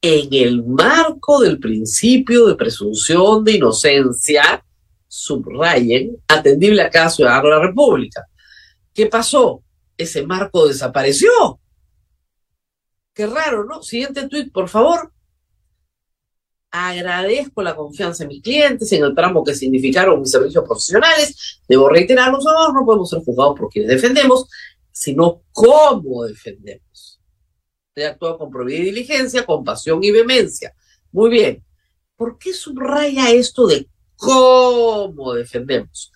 en 0.00 0.28
el 0.32 0.62
marco 0.64 1.40
del 1.40 1.58
principio 1.58 2.46
de 2.46 2.56
presunción 2.56 3.42
de 3.42 3.52
inocencia, 3.52 4.62
subrayen, 5.08 6.18
atendible 6.28 6.82
a 6.82 6.90
cada 6.90 7.08
ciudadano 7.08 7.48
de 7.48 7.54
la 7.54 7.66
República. 7.68 8.26
¿Qué 8.92 9.06
pasó? 9.06 9.62
Ese 9.96 10.26
marco 10.26 10.66
desapareció. 10.66 11.58
Qué 13.14 13.26
raro, 13.26 13.64
¿no? 13.64 13.82
Siguiente 13.82 14.28
tuit, 14.28 14.52
por 14.52 14.68
favor 14.68 15.13
agradezco 16.76 17.62
la 17.62 17.76
confianza 17.76 18.24
en 18.24 18.30
mis 18.30 18.42
clientes, 18.42 18.90
en 18.90 19.04
el 19.04 19.14
tramo 19.14 19.44
que 19.44 19.54
significaron 19.54 20.20
mis 20.20 20.32
servicios 20.32 20.64
profesionales. 20.64 21.60
Debo 21.68 21.88
reiterar, 21.88 22.30
abogados 22.30 22.74
no 22.74 22.84
podemos 22.84 23.08
ser 23.08 23.20
juzgados 23.20 23.56
por 23.56 23.68
quienes 23.68 23.90
defendemos, 23.92 24.48
sino 24.90 25.42
cómo 25.52 26.24
defendemos. 26.24 27.20
He 27.94 28.04
actuado 28.04 28.38
con 28.38 28.50
probidad 28.50 28.80
y 28.80 28.86
diligencia, 28.86 29.46
con 29.46 29.62
pasión 29.62 30.02
y 30.02 30.10
vehemencia. 30.10 30.74
Muy 31.12 31.30
bien. 31.30 31.64
¿Por 32.16 32.38
qué 32.38 32.52
subraya 32.52 33.30
esto 33.30 33.68
de 33.68 33.86
cómo 34.16 35.32
defendemos? 35.32 36.10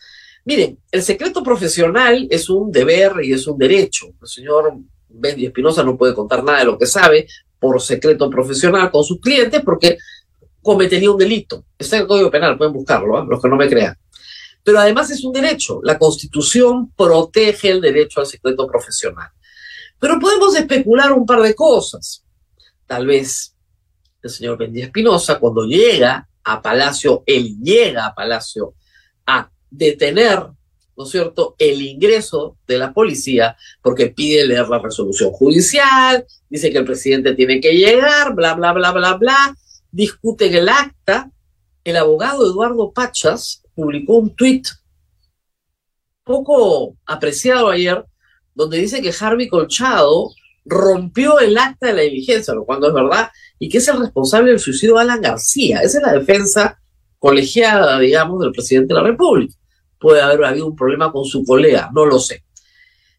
Miren, 0.45 0.77
el 0.91 1.03
secreto 1.03 1.41
profesional 1.45 2.27
es 2.29 2.51
un 2.51 2.73
deber 2.73 3.13
y 3.23 3.33
es 3.33 3.47
un 3.47 3.59
derecho. 3.59 4.07
El 4.21 4.29
señor 4.29 4.77
Bendy 5.09 5.47
Espinosa 5.47 5.85
no 5.85 5.97
puede 5.97 6.15
contar 6.15 6.43
nada 6.43 6.59
de 6.59 6.65
lo 6.65 6.77
que 6.77 6.87
sabe 6.87 7.29
por 7.61 7.81
secreto 7.81 8.29
profesional 8.29 8.91
con 8.91 9.05
sus 9.05 9.21
clientes 9.21 9.63
porque 9.65 9.99
cometería 10.63 11.11
un 11.11 11.19
delito. 11.19 11.65
Está 11.79 11.97
en 11.97 12.03
el 12.03 12.09
Código 12.09 12.31
Penal, 12.31 12.57
pueden 12.59 12.73
buscarlo, 12.73 13.19
¿ah? 13.19 13.27
los 13.29 13.41
que 13.41 13.49
no 13.49 13.57
me 13.57 13.69
crean. 13.69 13.97
Pero 14.63 14.79
además 14.79 15.11
es 15.11 15.25
un 15.25 15.33
derecho. 15.33 15.81
La 15.83 15.99
Constitución 15.99 16.93
protege 16.97 17.71
el 17.71 17.81
derecho 17.81 18.21
al 18.21 18.27
secreto 18.27 18.67
profesional. 18.67 19.31
Pero 19.99 20.19
podemos 20.19 20.55
especular 20.55 21.13
un 21.13 21.27
par 21.27 21.41
de 21.41 21.55
cosas. 21.55 22.25
Tal 22.87 23.07
vez 23.07 23.55
el 24.23 24.31
señor 24.31 24.59
Bendía 24.59 24.87
Espinosa, 24.87 25.39
cuando 25.39 25.65
llega 25.65 26.29
a 26.45 26.63
Palacio, 26.63 27.23
él 27.27 27.57
llega 27.63 28.07
a 28.07 28.15
Palacio 28.15 28.75
a 29.27 29.51
detener, 29.71 30.47
¿no 30.97 31.05
es 31.05 31.11
cierto?, 31.11 31.55
el 31.59 31.81
ingreso 31.83 32.57
de 32.67 32.79
la 32.79 32.93
policía, 32.93 33.57
porque 33.83 34.09
pide 34.09 34.47
leer 34.47 34.69
la 34.69 34.79
resolución 34.79 35.31
judicial, 35.31 36.27
dice 36.49 36.71
que 36.71 36.79
el 36.79 36.85
presidente 36.85 37.35
tiene 37.35 37.61
que 37.61 37.73
llegar, 37.73 38.35
bla, 38.35 38.55
bla, 38.55 38.73
bla, 38.73 38.93
bla, 38.93 39.15
bla, 39.15 39.57
discuten 39.91 40.55
el 40.55 40.69
acta, 40.69 41.31
el 41.85 41.97
abogado 41.97 42.47
Eduardo 42.47 42.93
Pachas 42.93 43.63
publicó 43.75 44.17
un 44.17 44.35
tuit 44.35 44.67
poco 46.25 46.97
apreciado 47.07 47.71
ayer, 47.71 48.05
donde 48.55 48.79
dice 48.79 49.01
que 49.01 49.15
Harvey 49.19 49.49
Colchado 49.49 50.31
rompió 50.65 51.39
el 51.41 51.57
acta 51.57 51.87
de 51.87 51.95
la 51.95 52.03
diligencia, 52.03 52.55
lo 52.55 52.65
cual 52.65 52.81
no 52.81 52.89
es 52.89 52.95
verdad, 52.95 53.31
y 53.59 53.69
que 53.69 53.79
es 53.79 53.89
el 53.89 53.99
responsable 53.99 54.51
del 54.51 54.61
suicidio 54.61 54.97
de 54.97 55.01
Alan 55.01 55.23
García. 55.23 55.81
Esa 55.81 55.99
es 55.99 56.05
la 56.05 56.13
defensa 56.13 56.79
colegiada, 57.19 57.99
digamos, 57.99 58.41
del 58.41 58.53
presidente 58.53 58.95
de 58.95 59.01
la 59.01 59.07
República. 59.07 59.55
Puede 59.99 60.21
haber 60.21 60.45
habido 60.45 60.67
un 60.67 60.77
problema 60.77 61.11
con 61.11 61.25
su 61.25 61.45
colega, 61.45 61.91
no 61.95 62.05
lo 62.05 62.19
sé. 62.19 62.45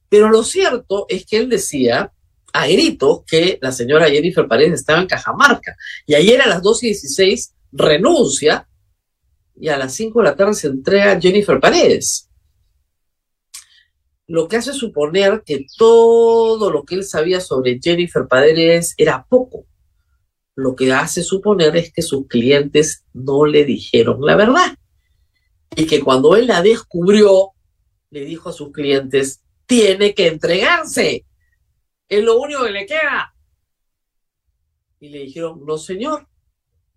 Pero 0.08 0.30
lo 0.30 0.44
cierto 0.44 1.06
es 1.10 1.26
que 1.26 1.38
él 1.38 1.50
decía 1.50 2.12
a 2.54 2.68
gritos 2.68 3.22
que 3.26 3.60
la 3.62 3.72
señora 3.72 4.10
Jennifer 4.10 4.48
Paredes 4.48 4.82
estaba 4.82 5.02
en 5.02 5.08
Cajamarca. 5.08 5.76
Y 6.06 6.16
ayer 6.16 6.42
a 6.42 6.48
las 6.48 6.62
2 6.62 6.84
y 6.84 6.88
16 6.88 7.56
renuncia 7.72 8.68
y 9.56 9.70
a 9.70 9.78
las 9.78 9.94
5 9.94 10.20
de 10.20 10.26
la 10.26 10.36
tarde 10.36 10.54
se 10.54 10.68
entrega 10.68 11.20
Jennifer 11.20 11.60
Paredes 11.60 12.30
lo 14.30 14.48
que 14.48 14.58
hace 14.58 14.74
suponer 14.74 15.42
que 15.44 15.66
todo 15.76 16.70
lo 16.70 16.84
que 16.84 16.94
él 16.94 17.04
sabía 17.04 17.42
sobre 17.42 17.80
Jennifer 17.82 18.28
Paredes 18.28 18.94
era 18.96 19.26
poco. 19.28 19.66
Lo 20.56 20.76
que 20.76 20.94
hace 20.94 21.24
suponer 21.24 21.76
es 21.76 21.92
que 21.92 22.04
sus 22.04 22.28
clientes 22.28 23.06
no 23.12 23.48
le 23.48 23.66
dijeron 23.66 24.20
la 24.22 24.36
verdad. 24.36 24.78
Y 25.76 25.88
que 25.88 26.00
cuando 26.02 26.36
él 26.36 26.46
la 26.46 26.62
descubrió, 26.62 27.54
le 28.12 28.24
dijo 28.26 28.50
a 28.50 28.54
sus 28.54 28.72
clientes, 28.72 29.42
tiene 29.66 30.14
que 30.14 30.28
entregarse. 30.28 31.26
Es 32.10 32.24
lo 32.24 32.38
único 32.40 32.64
que 32.64 32.72
le 32.72 32.86
queda. 32.86 33.34
Y 35.00 35.10
le 35.10 35.20
dijeron, 35.20 35.64
no 35.66 35.78
señor, 35.78 36.28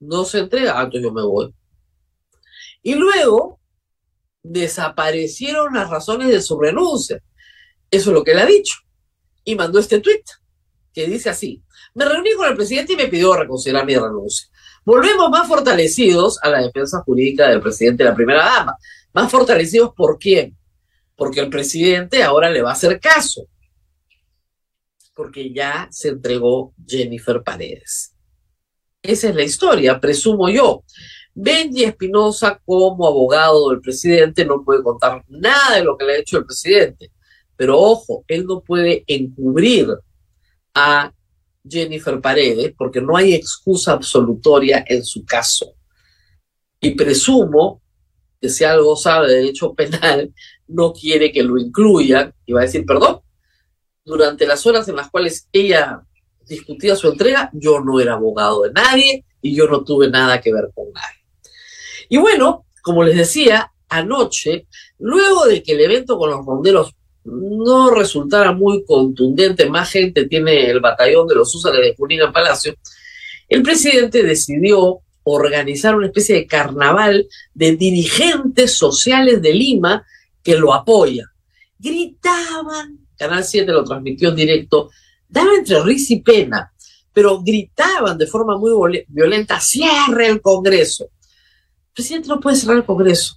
no 0.01 0.25
se 0.25 0.41
entrega. 0.41 0.79
Ah, 0.79 0.85
entonces 0.85 1.03
yo 1.03 1.13
me 1.13 1.23
voy. 1.23 1.55
Y 2.83 2.95
luego 2.95 3.61
desaparecieron 4.43 5.75
las 5.75 5.89
razones 5.89 6.29
de 6.29 6.43
su 6.43 6.59
renuncia. 6.59 7.23
Eso 7.91 8.11
es 8.11 8.15
lo 8.15 8.25
que 8.25 8.33
él 8.33 8.39
ha 8.39 8.47
dicho. 8.47 8.75
Y 9.45 9.55
mandó 9.55 9.79
este 9.79 10.01
tuit 10.01 10.25
que 10.93 11.07
dice 11.07 11.31
así, 11.31 11.63
me 11.95 12.05
reuní 12.05 12.35
con 12.35 12.49
el 12.49 12.57
presidente 12.57 12.95
y 12.95 12.97
me 12.97 13.09
pidió 13.09 13.35
reconsiderar 13.35 13.87
mi 13.87 13.95
renuncia. 13.95 14.49
Volvemos 14.85 15.31
más 15.31 15.47
fortalecidos 15.47 16.43
a 16.43 16.49
la 16.49 16.63
defensa 16.63 17.03
jurídica 17.03 17.49
del 17.49 17.61
presidente 17.61 18.03
y 18.03 18.07
la 18.07 18.15
primera 18.15 18.45
dama. 18.45 18.77
Más 19.13 19.31
fortalecidos 19.31 19.93
por 19.95 20.19
quién? 20.19 20.57
Porque 21.17 21.41
el 21.41 21.51
presidente 21.51 22.23
ahora 22.23 22.51
le 22.51 22.63
va 22.63 22.71
a 22.71 22.75
hacer 22.75 22.99
caso. 22.99 23.47
Porque 25.15 25.53
ya 25.53 25.89
se 25.91 26.09
entregó 26.09 26.75
Jennifer 26.87 27.43
Paredes. 27.43 28.15
Esa 29.03 29.29
es 29.29 29.35
la 29.35 29.43
historia, 29.43 30.01
presumo 30.01 30.49
yo. 30.49 30.85
Benji 31.35 31.85
Espinosa, 31.85 32.61
como 32.65 33.07
abogado 33.07 33.71
del 33.71 33.81
presidente, 33.81 34.45
no 34.45 34.63
puede 34.65 34.83
contar 34.83 35.25
nada 35.29 35.77
de 35.77 35.85
lo 35.85 35.97
que 35.97 36.05
le 36.05 36.13
ha 36.13 36.19
hecho 36.19 36.39
el 36.39 36.47
presidente. 36.47 37.11
Pero 37.57 37.79
ojo, 37.79 38.25
él 38.29 38.47
no 38.47 38.61
puede 38.61 39.05
encubrir 39.07 39.89
a 40.75 41.13
Jennifer 41.69 42.21
Paredes 42.21 42.75
porque 42.77 43.01
no 43.01 43.17
hay 43.17 43.35
excusa 43.35 43.93
absolutoria 43.93 44.85
en 44.87 45.05
su 45.05 45.25
caso. 45.25 45.75
Y 46.81 46.95
presumo 46.95 47.81
que 48.41 48.49
si 48.49 48.65
algo 48.65 48.97
sabe 48.97 49.29
de 49.29 49.35
derecho 49.37 49.75
penal, 49.75 50.33
no 50.67 50.93
quiere 50.93 51.31
que 51.31 51.43
lo 51.43 51.59
incluyan 51.59 52.35
y 52.45 52.53
va 52.53 52.61
a 52.61 52.65
decir, 52.65 52.85
perdón, 52.85 53.21
durante 54.05 54.47
las 54.47 54.67
horas 54.67 54.89
en 54.89 54.97
las 54.97 55.11
cuales 55.11 55.49
ella 55.53 56.03
discutía 56.47 56.97
su 56.97 57.09
entrega, 57.09 57.51
yo 57.53 57.81
no 57.81 58.01
era 58.01 58.15
abogado 58.15 58.63
de 58.63 58.73
nadie 58.73 59.25
y 59.41 59.55
yo 59.55 59.69
no 59.69 59.85
tuve 59.85 60.11
nada 60.11 60.41
que 60.41 60.53
ver 60.53 60.71
con 60.75 60.93
nadie. 60.93 61.25
Y 62.09 62.17
bueno, 62.19 62.67
como 62.83 63.05
les 63.05 63.17
decía, 63.17 63.73
anoche, 63.89 64.67
luego 64.99 65.47
de 65.47 65.63
que 65.63 65.73
el 65.73 65.81
evento 65.81 66.19
con 66.19 66.31
los 66.31 66.45
ronderos 66.45 66.95
no 67.25 67.91
resultara 67.91 68.53
muy 68.53 68.85
contundente, 68.85 69.71
más 69.71 69.91
gente 69.91 70.27
tiene 70.27 70.71
el 70.71 70.81
batallón 70.81 71.29
de 71.29 71.37
los 71.37 71.55
Úsares 71.55 71.81
de 71.81 71.95
Junín 71.97 72.21
Palacio, 72.33 72.75
el 73.49 73.63
presidente 73.63 74.23
decidió 74.23 75.01
organizar 75.25 75.95
una 75.95 76.07
especie 76.07 76.35
de 76.35 76.47
carnaval 76.47 77.29
de 77.55 77.77
dirigentes 77.77 78.73
sociales 78.73 79.41
de 79.41 79.55
Lima 79.55 80.05
que 80.43 80.57
lo 80.57 80.75
apoyan. 80.75 81.27
Gritaban, 81.79 82.99
Canal 83.23 83.45
7 83.45 83.71
lo 83.71 83.85
transmitió 83.85 84.31
en 84.31 84.37
directo, 84.37 84.91
daba 85.29 85.55
entre 85.55 85.81
risa 85.83 86.15
y 86.15 86.23
pena, 86.23 86.73
pero 87.13 87.41
gritaban 87.41 88.19
de 88.19 88.27
forma 88.27 88.59
muy 88.59 89.05
violenta, 89.07 89.61
cierre 89.61 90.27
el 90.27 90.41
Congreso. 90.41 91.05
El 91.05 91.95
presidente 91.95 92.29
no 92.29 92.41
puede 92.41 92.57
cerrar 92.57 92.79
el 92.79 92.85
Congreso. 92.85 93.37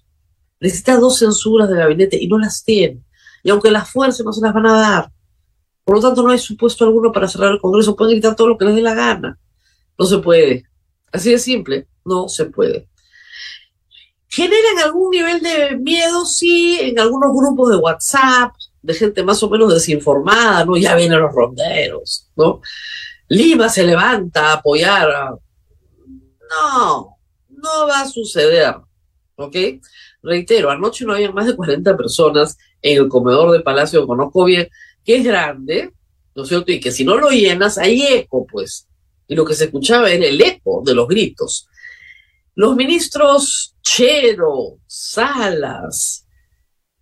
Necesita 0.60 0.98
dos 0.98 1.19
censuras 1.19 1.69
de 1.69 1.78
gabinete 1.78 2.17
y 2.19 2.28
no 2.28 2.39
las 2.39 2.63
tiene. 2.63 3.04
Y 3.43 3.52
aunque 3.52 3.69
las 3.69 3.91
fuerzas 3.91 4.26
no 4.26 4.34
se 4.34 4.41
las 4.41 4.56
van 4.56 4.65
a 4.65 4.74
dar, 4.74 5.12
por 5.84 5.98
lo 5.98 6.02
tanto 6.02 6.24
no 6.24 6.32
hay 6.32 6.39
supuesto 6.39 6.84
alguno 6.84 7.12
para 7.12 7.28
cerrar 7.28 7.52
el 7.52 7.62
Congreso. 7.62 7.95
Pueden 7.95 8.13
gritar 8.15 8.36
todo 8.36 8.48
lo 8.48 8.58
que 8.58 8.65
les 8.65 8.76
dé 8.76 8.82
la 8.82 8.95
gana. 8.95 9.38
No 10.00 10.06
se 10.06 10.17
puede. 10.17 10.63
Así 11.12 11.30
de 11.30 11.38
simple, 11.38 11.88
no 12.04 12.28
se 12.28 12.45
puede. 12.45 12.89
¿Generan 14.30 14.80
algún 14.84 15.12
nivel 15.12 15.41
de 15.41 15.78
miedo? 15.78 16.26
Sí, 16.26 16.80
en 16.82 17.00
algunos 17.00 17.32
grupos 17.32 17.69
de 17.69 17.78
WhatsApp, 17.78 18.52
de 18.86 18.93
gente 18.93 19.24
más 19.24 19.41
o 19.41 19.50
menos 19.50 19.74
desinformada, 19.74 20.63
¿no? 20.63 20.78
Ya 20.78 20.95
vienen 20.95 21.19
los 21.19 21.34
ronderos, 21.34 22.30
¿no? 22.36 22.62
Lima 23.28 23.67
se 23.67 23.84
levanta 23.84 24.50
a 24.50 24.54
apoyar. 24.54 25.10
No, 26.50 27.17
no 27.50 27.88
va 27.88 28.02
a 28.02 28.08
suceder, 28.08 28.76
¿ok? 29.36 29.56
Reitero, 30.21 30.69
anoche 30.69 31.04
no 31.04 31.13
había 31.13 31.32
más 31.32 31.48
de 31.48 31.56
40 31.56 31.98
personas 31.98 32.58
en 32.82 33.02
el 33.02 33.10
comedor 33.10 33.52
de 33.52 33.62
Palacio, 33.62 34.06
conozco 34.06 34.45
bien, 34.45 34.69
que 35.04 35.17
es 35.17 35.24
grande, 35.24 35.91
¿no 36.36 36.43
es 36.43 36.50
cierto? 36.50 36.71
Y 36.71 36.80
que 36.80 36.91
si 36.91 37.04
no 37.04 37.17
lo 37.17 37.32
llenas, 37.32 37.80
hay 37.80 38.06
eco, 38.06 38.45
pues. 38.45 38.88
Y 39.28 39.34
lo 39.34 39.45
que 39.45 39.56
se 39.56 39.65
escuchaba 39.65 40.12
era 40.12 40.28
el 40.28 40.39
eco 40.39 40.84
de 40.86 40.93
los 40.93 41.08
gritos. 41.08 41.67
Los 42.54 42.76
ministros 42.76 43.76
Chero, 43.82 44.78
Salas, 44.86 46.25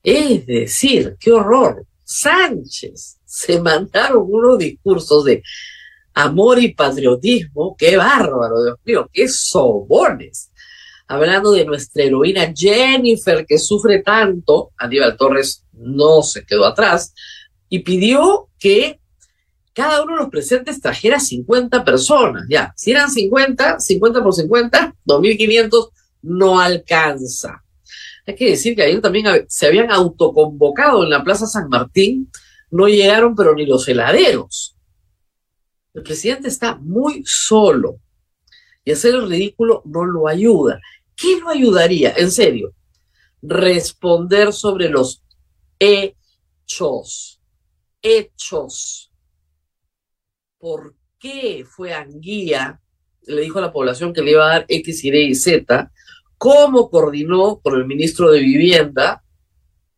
es 0.04 0.46
decir, 0.46 1.16
qué 1.20 1.32
horror, 1.32 1.86
Sánchez, 2.04 3.20
se 3.26 3.60
mandaron 3.60 4.26
unos 4.28 4.60
discursos 4.60 5.24
de 5.24 5.42
amor 6.14 6.60
y 6.60 6.74
patriotismo, 6.74 7.76
qué 7.78 7.98
bárbaro, 7.98 8.64
Dios 8.64 8.78
mío, 8.86 9.10
qué 9.12 9.28
sobones 9.28 10.52
hablando 11.08 11.52
de 11.52 11.66
nuestra 11.66 12.04
heroína 12.04 12.54
Jennifer, 12.56 13.46
que 13.46 13.58
sufre 13.58 14.02
tanto, 14.02 14.72
Aníbal 14.78 15.18
Torres 15.18 15.64
no 15.74 16.22
se 16.24 16.46
quedó 16.46 16.66
atrás, 16.66 17.14
y 17.70 17.80
pidió 17.80 18.50
que 18.60 19.00
cada 19.74 20.04
uno 20.04 20.14
de 20.14 20.20
los 20.22 20.30
presentes 20.30 20.80
trajera 20.80 21.20
50 21.20 21.84
personas. 21.84 22.46
Ya, 22.50 22.74
si 22.76 22.92
eran 22.92 23.10
50, 23.10 23.80
50 23.80 24.24
por 24.24 24.34
50, 24.34 24.96
2.500 25.06 25.90
no 26.24 26.60
alcanza. 26.60 27.63
Hay 28.26 28.36
que 28.36 28.50
decir 28.52 28.76
que 28.76 28.84
ayer 28.84 29.02
también 29.02 29.26
se 29.48 29.68
habían 29.68 29.92
autoconvocado 29.92 31.04
en 31.04 31.10
la 31.10 31.24
Plaza 31.24 31.46
San 31.46 31.68
Martín, 31.68 32.32
no 32.72 32.88
llegaron 32.88 33.36
pero 33.36 33.54
ni 33.54 33.66
los 33.66 33.88
heladeros. 33.88 34.76
El 35.94 36.04
presidente 36.04 36.48
está 36.48 36.76
muy 36.76 37.24
solo 37.26 38.00
y 38.84 38.92
hacer 38.92 39.14
el 39.16 39.30
ridículo 39.30 39.82
no 39.86 40.06
lo 40.06 40.28
ayuda. 40.28 40.80
¿Qué 41.16 41.40
lo 41.40 41.50
ayudaría? 41.50 42.14
En 42.18 42.32
serio, 42.32 42.74
responder 43.42 44.54
sobre 44.54 44.90
los 44.90 45.24
hechos. 45.80 47.42
Hechos. 48.02 49.12
¿Por 50.58 50.96
qué 51.20 51.66
fue 51.70 51.94
Anguía? 51.94 52.82
Le 53.26 53.42
dijo 53.42 53.60
a 53.60 53.64
la 53.64 53.72
población 53.72 54.14
que 54.14 54.22
le 54.22 54.32
iba 54.32 54.46
a 54.46 54.60
dar 54.60 54.66
X, 54.68 55.04
Y 55.04 55.12
y 55.12 55.36
Z. 55.36 55.92
¿Cómo 56.44 56.90
coordinó 56.90 57.62
con 57.62 57.76
el 57.76 57.86
ministro 57.86 58.30
de 58.30 58.42
Vivienda? 58.42 59.24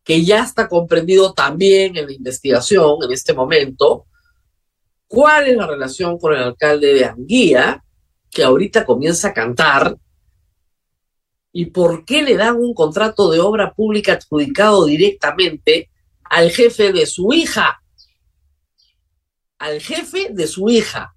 Que 0.04 0.24
ya 0.24 0.44
está 0.44 0.68
comprendido 0.68 1.32
también 1.32 1.96
en 1.96 2.06
la 2.06 2.12
investigación 2.12 3.02
en 3.02 3.10
este 3.10 3.34
momento. 3.34 4.06
¿Cuál 5.08 5.48
es 5.48 5.56
la 5.56 5.66
relación 5.66 6.16
con 6.20 6.34
el 6.34 6.44
alcalde 6.44 6.94
de 6.94 7.04
Anguía? 7.04 7.82
Que 8.30 8.44
ahorita 8.44 8.86
comienza 8.86 9.26
a 9.26 9.34
cantar 9.34 9.96
¿Y 11.50 11.66
por 11.66 12.04
qué 12.04 12.22
le 12.22 12.36
dan 12.36 12.54
un 12.58 12.74
contrato 12.74 13.28
de 13.28 13.40
obra 13.40 13.74
pública 13.74 14.12
adjudicado 14.12 14.84
directamente 14.84 15.90
al 16.22 16.52
jefe 16.52 16.92
de 16.92 17.06
su 17.06 17.32
hija? 17.32 17.82
Al 19.58 19.80
jefe 19.80 20.28
de 20.30 20.46
su 20.46 20.68
hija, 20.68 21.15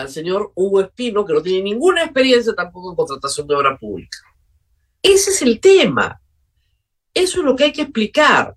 al 0.00 0.08
señor 0.10 0.52
Hugo 0.54 0.80
Espino, 0.80 1.24
que 1.24 1.32
no 1.32 1.42
tiene 1.42 1.62
ninguna 1.62 2.04
experiencia 2.04 2.54
tampoco 2.54 2.90
en 2.90 2.96
contratación 2.96 3.46
de 3.46 3.54
obra 3.54 3.76
pública. 3.78 4.18
Ese 5.02 5.30
es 5.30 5.42
el 5.42 5.60
tema. 5.60 6.20
Eso 7.14 7.40
es 7.40 7.44
lo 7.44 7.56
que 7.56 7.64
hay 7.64 7.72
que 7.72 7.82
explicar. 7.82 8.54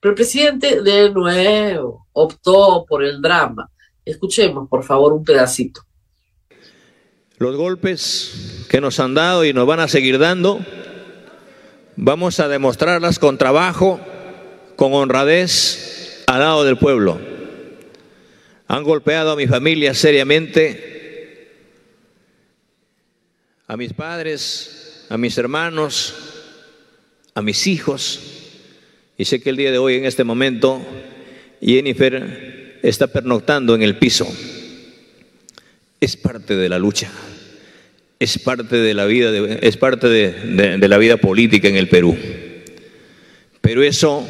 Pero 0.00 0.10
el 0.10 0.16
presidente 0.16 0.82
de 0.82 1.10
nuevo 1.10 2.06
optó 2.12 2.84
por 2.86 3.02
el 3.02 3.20
drama. 3.22 3.70
Escuchemos, 4.04 4.68
por 4.68 4.82
favor, 4.84 5.12
un 5.12 5.24
pedacito. 5.24 5.82
los 7.38 7.56
golpes 7.56 8.66
que 8.68 8.80
nos 8.80 9.00
han 9.00 9.14
dado 9.14 9.44
y 9.44 9.52
nos 9.52 9.66
van 9.66 9.80
a 9.80 9.88
seguir 9.88 10.18
dando, 10.18 10.60
vamos 11.96 12.38
a 12.38 12.48
demostrarlas 12.48 13.18
con 13.18 13.36
trabajo, 13.36 14.00
con 14.76 14.92
honradez, 14.94 16.24
al 16.26 16.40
lado 16.40 16.64
del 16.64 16.78
pueblo. 16.78 17.31
Han 18.72 18.84
golpeado 18.84 19.32
a 19.32 19.36
mi 19.36 19.46
familia 19.46 19.92
seriamente, 19.92 21.50
a 23.66 23.76
mis 23.76 23.92
padres, 23.92 25.04
a 25.10 25.18
mis 25.18 25.36
hermanos, 25.36 26.14
a 27.34 27.42
mis 27.42 27.66
hijos. 27.66 28.18
Y 29.18 29.26
sé 29.26 29.42
que 29.42 29.50
el 29.50 29.58
día 29.58 29.72
de 29.72 29.76
hoy, 29.76 29.96
en 29.96 30.06
este 30.06 30.24
momento, 30.24 30.80
Jennifer 31.60 32.78
está 32.82 33.08
pernoctando 33.08 33.74
en 33.74 33.82
el 33.82 33.98
piso. 33.98 34.26
Es 36.00 36.16
parte 36.16 36.56
de 36.56 36.70
la 36.70 36.78
lucha, 36.78 37.12
es 38.18 38.38
parte 38.38 38.76
de 38.76 38.94
la 38.94 39.04
vida, 39.04 39.58
es 39.60 39.76
parte 39.76 40.08
de, 40.08 40.78
de 40.78 40.88
la 40.88 40.96
vida 40.96 41.18
política 41.18 41.68
en 41.68 41.76
el 41.76 41.90
Perú. 41.90 42.16
Pero 43.60 43.82
eso 43.82 44.26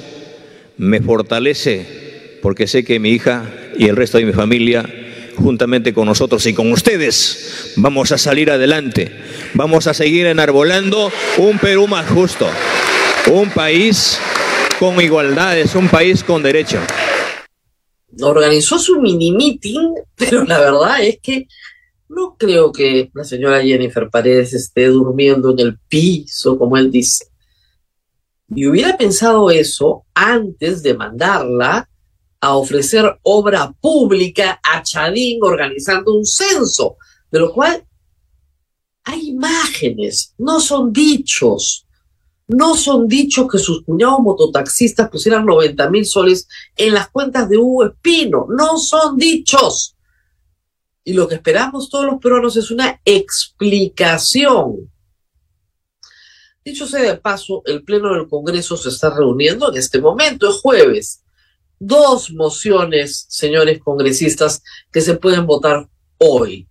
me 0.78 1.00
fortalece 1.00 2.40
porque 2.42 2.66
sé 2.66 2.82
que 2.82 2.98
mi 2.98 3.10
hija 3.10 3.61
y 3.76 3.86
el 3.86 3.96
resto 3.96 4.18
de 4.18 4.24
mi 4.24 4.32
familia, 4.32 4.88
juntamente 5.36 5.92
con 5.92 6.06
nosotros 6.06 6.44
y 6.46 6.54
con 6.54 6.70
ustedes, 6.72 7.72
vamos 7.76 8.12
a 8.12 8.18
salir 8.18 8.50
adelante. 8.50 9.10
Vamos 9.54 9.86
a 9.86 9.94
seguir 9.94 10.26
enarbolando 10.26 11.10
un 11.38 11.58
Perú 11.58 11.86
más 11.86 12.08
justo, 12.10 12.48
un 13.30 13.50
país 13.50 14.18
con 14.78 15.00
igualdades, 15.00 15.74
un 15.74 15.88
país 15.88 16.24
con 16.24 16.42
derecho. 16.42 16.78
Organizó 18.20 18.78
su 18.78 19.00
mini 19.00 19.32
meeting, 19.32 19.94
pero 20.16 20.44
la 20.44 20.60
verdad 20.60 21.02
es 21.02 21.18
que 21.22 21.46
no 22.08 22.36
creo 22.38 22.72
que 22.72 23.10
la 23.14 23.24
señora 23.24 23.62
Jennifer 23.62 24.08
Paredes 24.10 24.52
esté 24.52 24.86
durmiendo 24.86 25.50
en 25.52 25.60
el 25.60 25.78
piso, 25.88 26.58
como 26.58 26.76
él 26.76 26.90
dice. 26.90 27.26
Y 28.54 28.66
hubiera 28.66 28.98
pensado 28.98 29.50
eso 29.50 30.04
antes 30.14 30.82
de 30.82 30.94
mandarla 30.94 31.88
a 32.42 32.56
ofrecer 32.56 33.20
obra 33.22 33.72
pública 33.80 34.60
a 34.64 34.82
Chadín 34.82 35.38
organizando 35.42 36.12
un 36.12 36.26
censo, 36.26 36.96
de 37.30 37.38
lo 37.38 37.52
cual 37.52 37.86
hay 39.04 39.28
imágenes, 39.28 40.34
no 40.38 40.60
son 40.60 40.92
dichos. 40.92 41.86
No 42.48 42.76
son 42.76 43.06
dichos 43.06 43.46
que 43.50 43.58
sus 43.58 43.84
cuñados 43.84 44.18
mototaxistas 44.20 45.08
pusieran 45.08 45.46
90 45.46 45.88
mil 45.88 46.04
soles 46.04 46.48
en 46.76 46.92
las 46.92 47.08
cuentas 47.10 47.48
de 47.48 47.56
Hugo 47.56 47.86
Espino. 47.86 48.46
No 48.50 48.76
son 48.76 49.16
dichos. 49.16 49.96
Y 51.04 51.12
lo 51.12 51.28
que 51.28 51.36
esperamos 51.36 51.88
todos 51.88 52.06
los 52.06 52.20
peruanos 52.20 52.56
es 52.56 52.72
una 52.72 53.00
explicación. 53.04 54.90
Dicho 56.64 56.88
sea 56.88 57.02
de 57.02 57.16
paso, 57.16 57.62
el 57.66 57.84
Pleno 57.84 58.12
del 58.12 58.28
Congreso 58.28 58.76
se 58.76 58.88
está 58.88 59.14
reuniendo 59.14 59.70
en 59.70 59.78
este 59.78 60.00
momento, 60.00 60.50
es 60.50 60.56
jueves 60.56 61.21
dos 61.84 62.30
mociones, 62.32 63.26
señores 63.28 63.80
congresistas, 63.80 64.62
que 64.92 65.00
se 65.00 65.16
pueden 65.16 65.46
votar 65.46 65.88
hoy. 66.16 66.68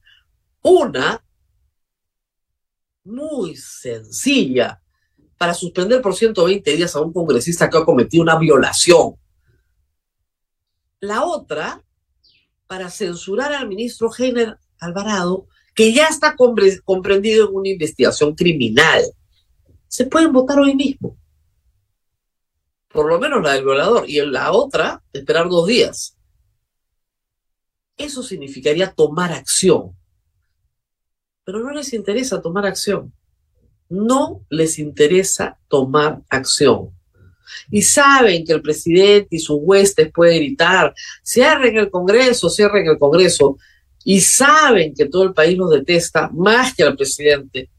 Una, 0.62 1.22
muy 3.04 3.58
sencilla, 3.58 4.82
para 5.38 5.54
suspender 5.54 6.02
por 6.02 6.16
120 6.16 6.78
días 6.78 6.96
a 6.96 7.02
un 7.02 7.12
congresista 7.12 7.70
que 7.70 7.78
ha 7.78 7.84
cometido 7.84 8.24
una 8.24 8.38
violación. 8.38 9.16
La 11.02 11.26
otra, 11.26 11.84
para 12.68 12.90
censurar 12.90 13.52
al 13.52 13.68
ministro 13.68 14.10
Heiner 14.18 14.58
Alvarado, 14.80 15.48
que 15.76 15.92
ya 15.92 16.08
está 16.08 16.38
comprendido 16.86 17.50
en 17.50 17.56
una 17.56 17.70
investigación 17.70 18.34
criminal. 18.34 19.04
Se 19.90 20.06
pueden 20.06 20.32
votar 20.32 20.58
hoy 20.60 20.74
mismo 20.74 21.18
por 22.94 23.08
lo 23.08 23.20
menos 23.20 23.42
la 23.42 23.54
del 23.54 23.64
violador, 23.64 24.10
y 24.10 24.20
en 24.20 24.32
la 24.32 24.52
otra, 24.52 25.02
esperar 25.14 25.48
dos 25.50 25.68
días. 25.68 26.18
Eso 27.98 28.24
significaría 28.24 28.92
tomar 28.92 29.32
acción. 29.32 29.96
Pero 31.44 31.60
no 31.60 31.72
les 31.72 31.94
interesa 31.94 32.42
tomar 32.42 32.66
acción. 32.66 33.14
No 33.90 34.46
les 34.50 34.80
interesa 34.80 35.60
tomar 35.68 36.22
acción. 36.30 36.92
Y 37.70 37.82
saben 37.82 38.46
que 38.46 38.54
el 38.54 38.62
presidente 38.62 39.36
y 39.36 39.40
sus 39.40 39.58
huestes 39.62 40.12
pueden 40.12 40.38
gritar, 40.38 40.94
cierren 41.24 41.78
el 41.78 41.92
Congreso, 41.92 42.50
cierren 42.50 42.88
el 42.88 42.98
Congreso. 42.98 43.58
Y 44.04 44.22
saben 44.22 44.94
que 44.96 45.06
todo 45.06 45.24
el 45.24 45.34
país 45.34 45.58
los 45.58 45.70
detesta 45.70 46.30
más 46.34 46.74
que 46.74 46.84
al 46.84 46.96
presidente, 46.96 47.70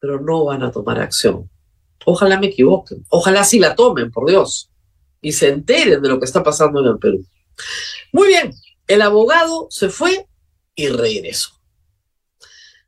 pero 0.00 0.20
no 0.20 0.46
van 0.46 0.62
a 0.62 0.72
tomar 0.72 1.00
acción. 1.00 1.48
Ojalá 2.04 2.38
me 2.38 2.48
equivoquen. 2.48 3.04
Ojalá 3.08 3.44
sí 3.44 3.58
la 3.58 3.74
tomen, 3.74 4.10
por 4.10 4.28
Dios. 4.28 4.70
Y 5.20 5.32
se 5.32 5.48
enteren 5.48 6.02
de 6.02 6.08
lo 6.08 6.18
que 6.18 6.26
está 6.26 6.42
pasando 6.42 6.80
en 6.80 6.86
el 6.86 6.98
Perú. 6.98 7.24
Muy 8.12 8.28
bien, 8.28 8.52
el 8.86 9.02
abogado 9.02 9.66
se 9.70 9.88
fue 9.88 10.26
y 10.74 10.88
regresó. 10.88 11.50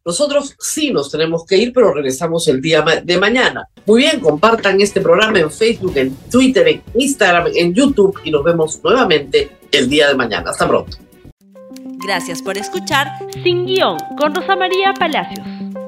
Nosotros 0.05 0.55
sí 0.61 0.93
nos 0.93 1.11
tenemos 1.11 1.45
que 1.45 1.57
ir, 1.57 1.73
pero 1.73 1.93
regresamos 1.93 2.47
el 2.47 2.61
día 2.61 2.85
de 3.03 3.19
mañana. 3.19 3.69
Muy 3.87 4.03
bien, 4.03 4.21
compartan 4.21 4.81
este 4.81 5.01
programa 5.01 5.41
en 5.41 5.51
Facebook, 5.51 5.97
en 5.97 6.15
Twitter, 6.31 6.69
en 6.69 6.83
Instagram, 6.95 7.49
en 7.53 7.75
YouTube 7.75 8.17
y 8.23 8.31
nos 8.31 8.45
vemos 8.45 8.81
nuevamente 8.85 9.51
el 9.73 9.89
día 9.89 10.07
de 10.07 10.15
mañana. 10.15 10.51
Hasta 10.51 10.69
pronto. 10.69 10.97
Gracias 12.07 12.41
por 12.41 12.57
escuchar 12.57 13.09
Sin 13.43 13.67
Guión 13.67 13.99
con 14.17 14.33
Rosa 14.33 14.55
María 14.55 14.95
Palacios. 14.95 15.56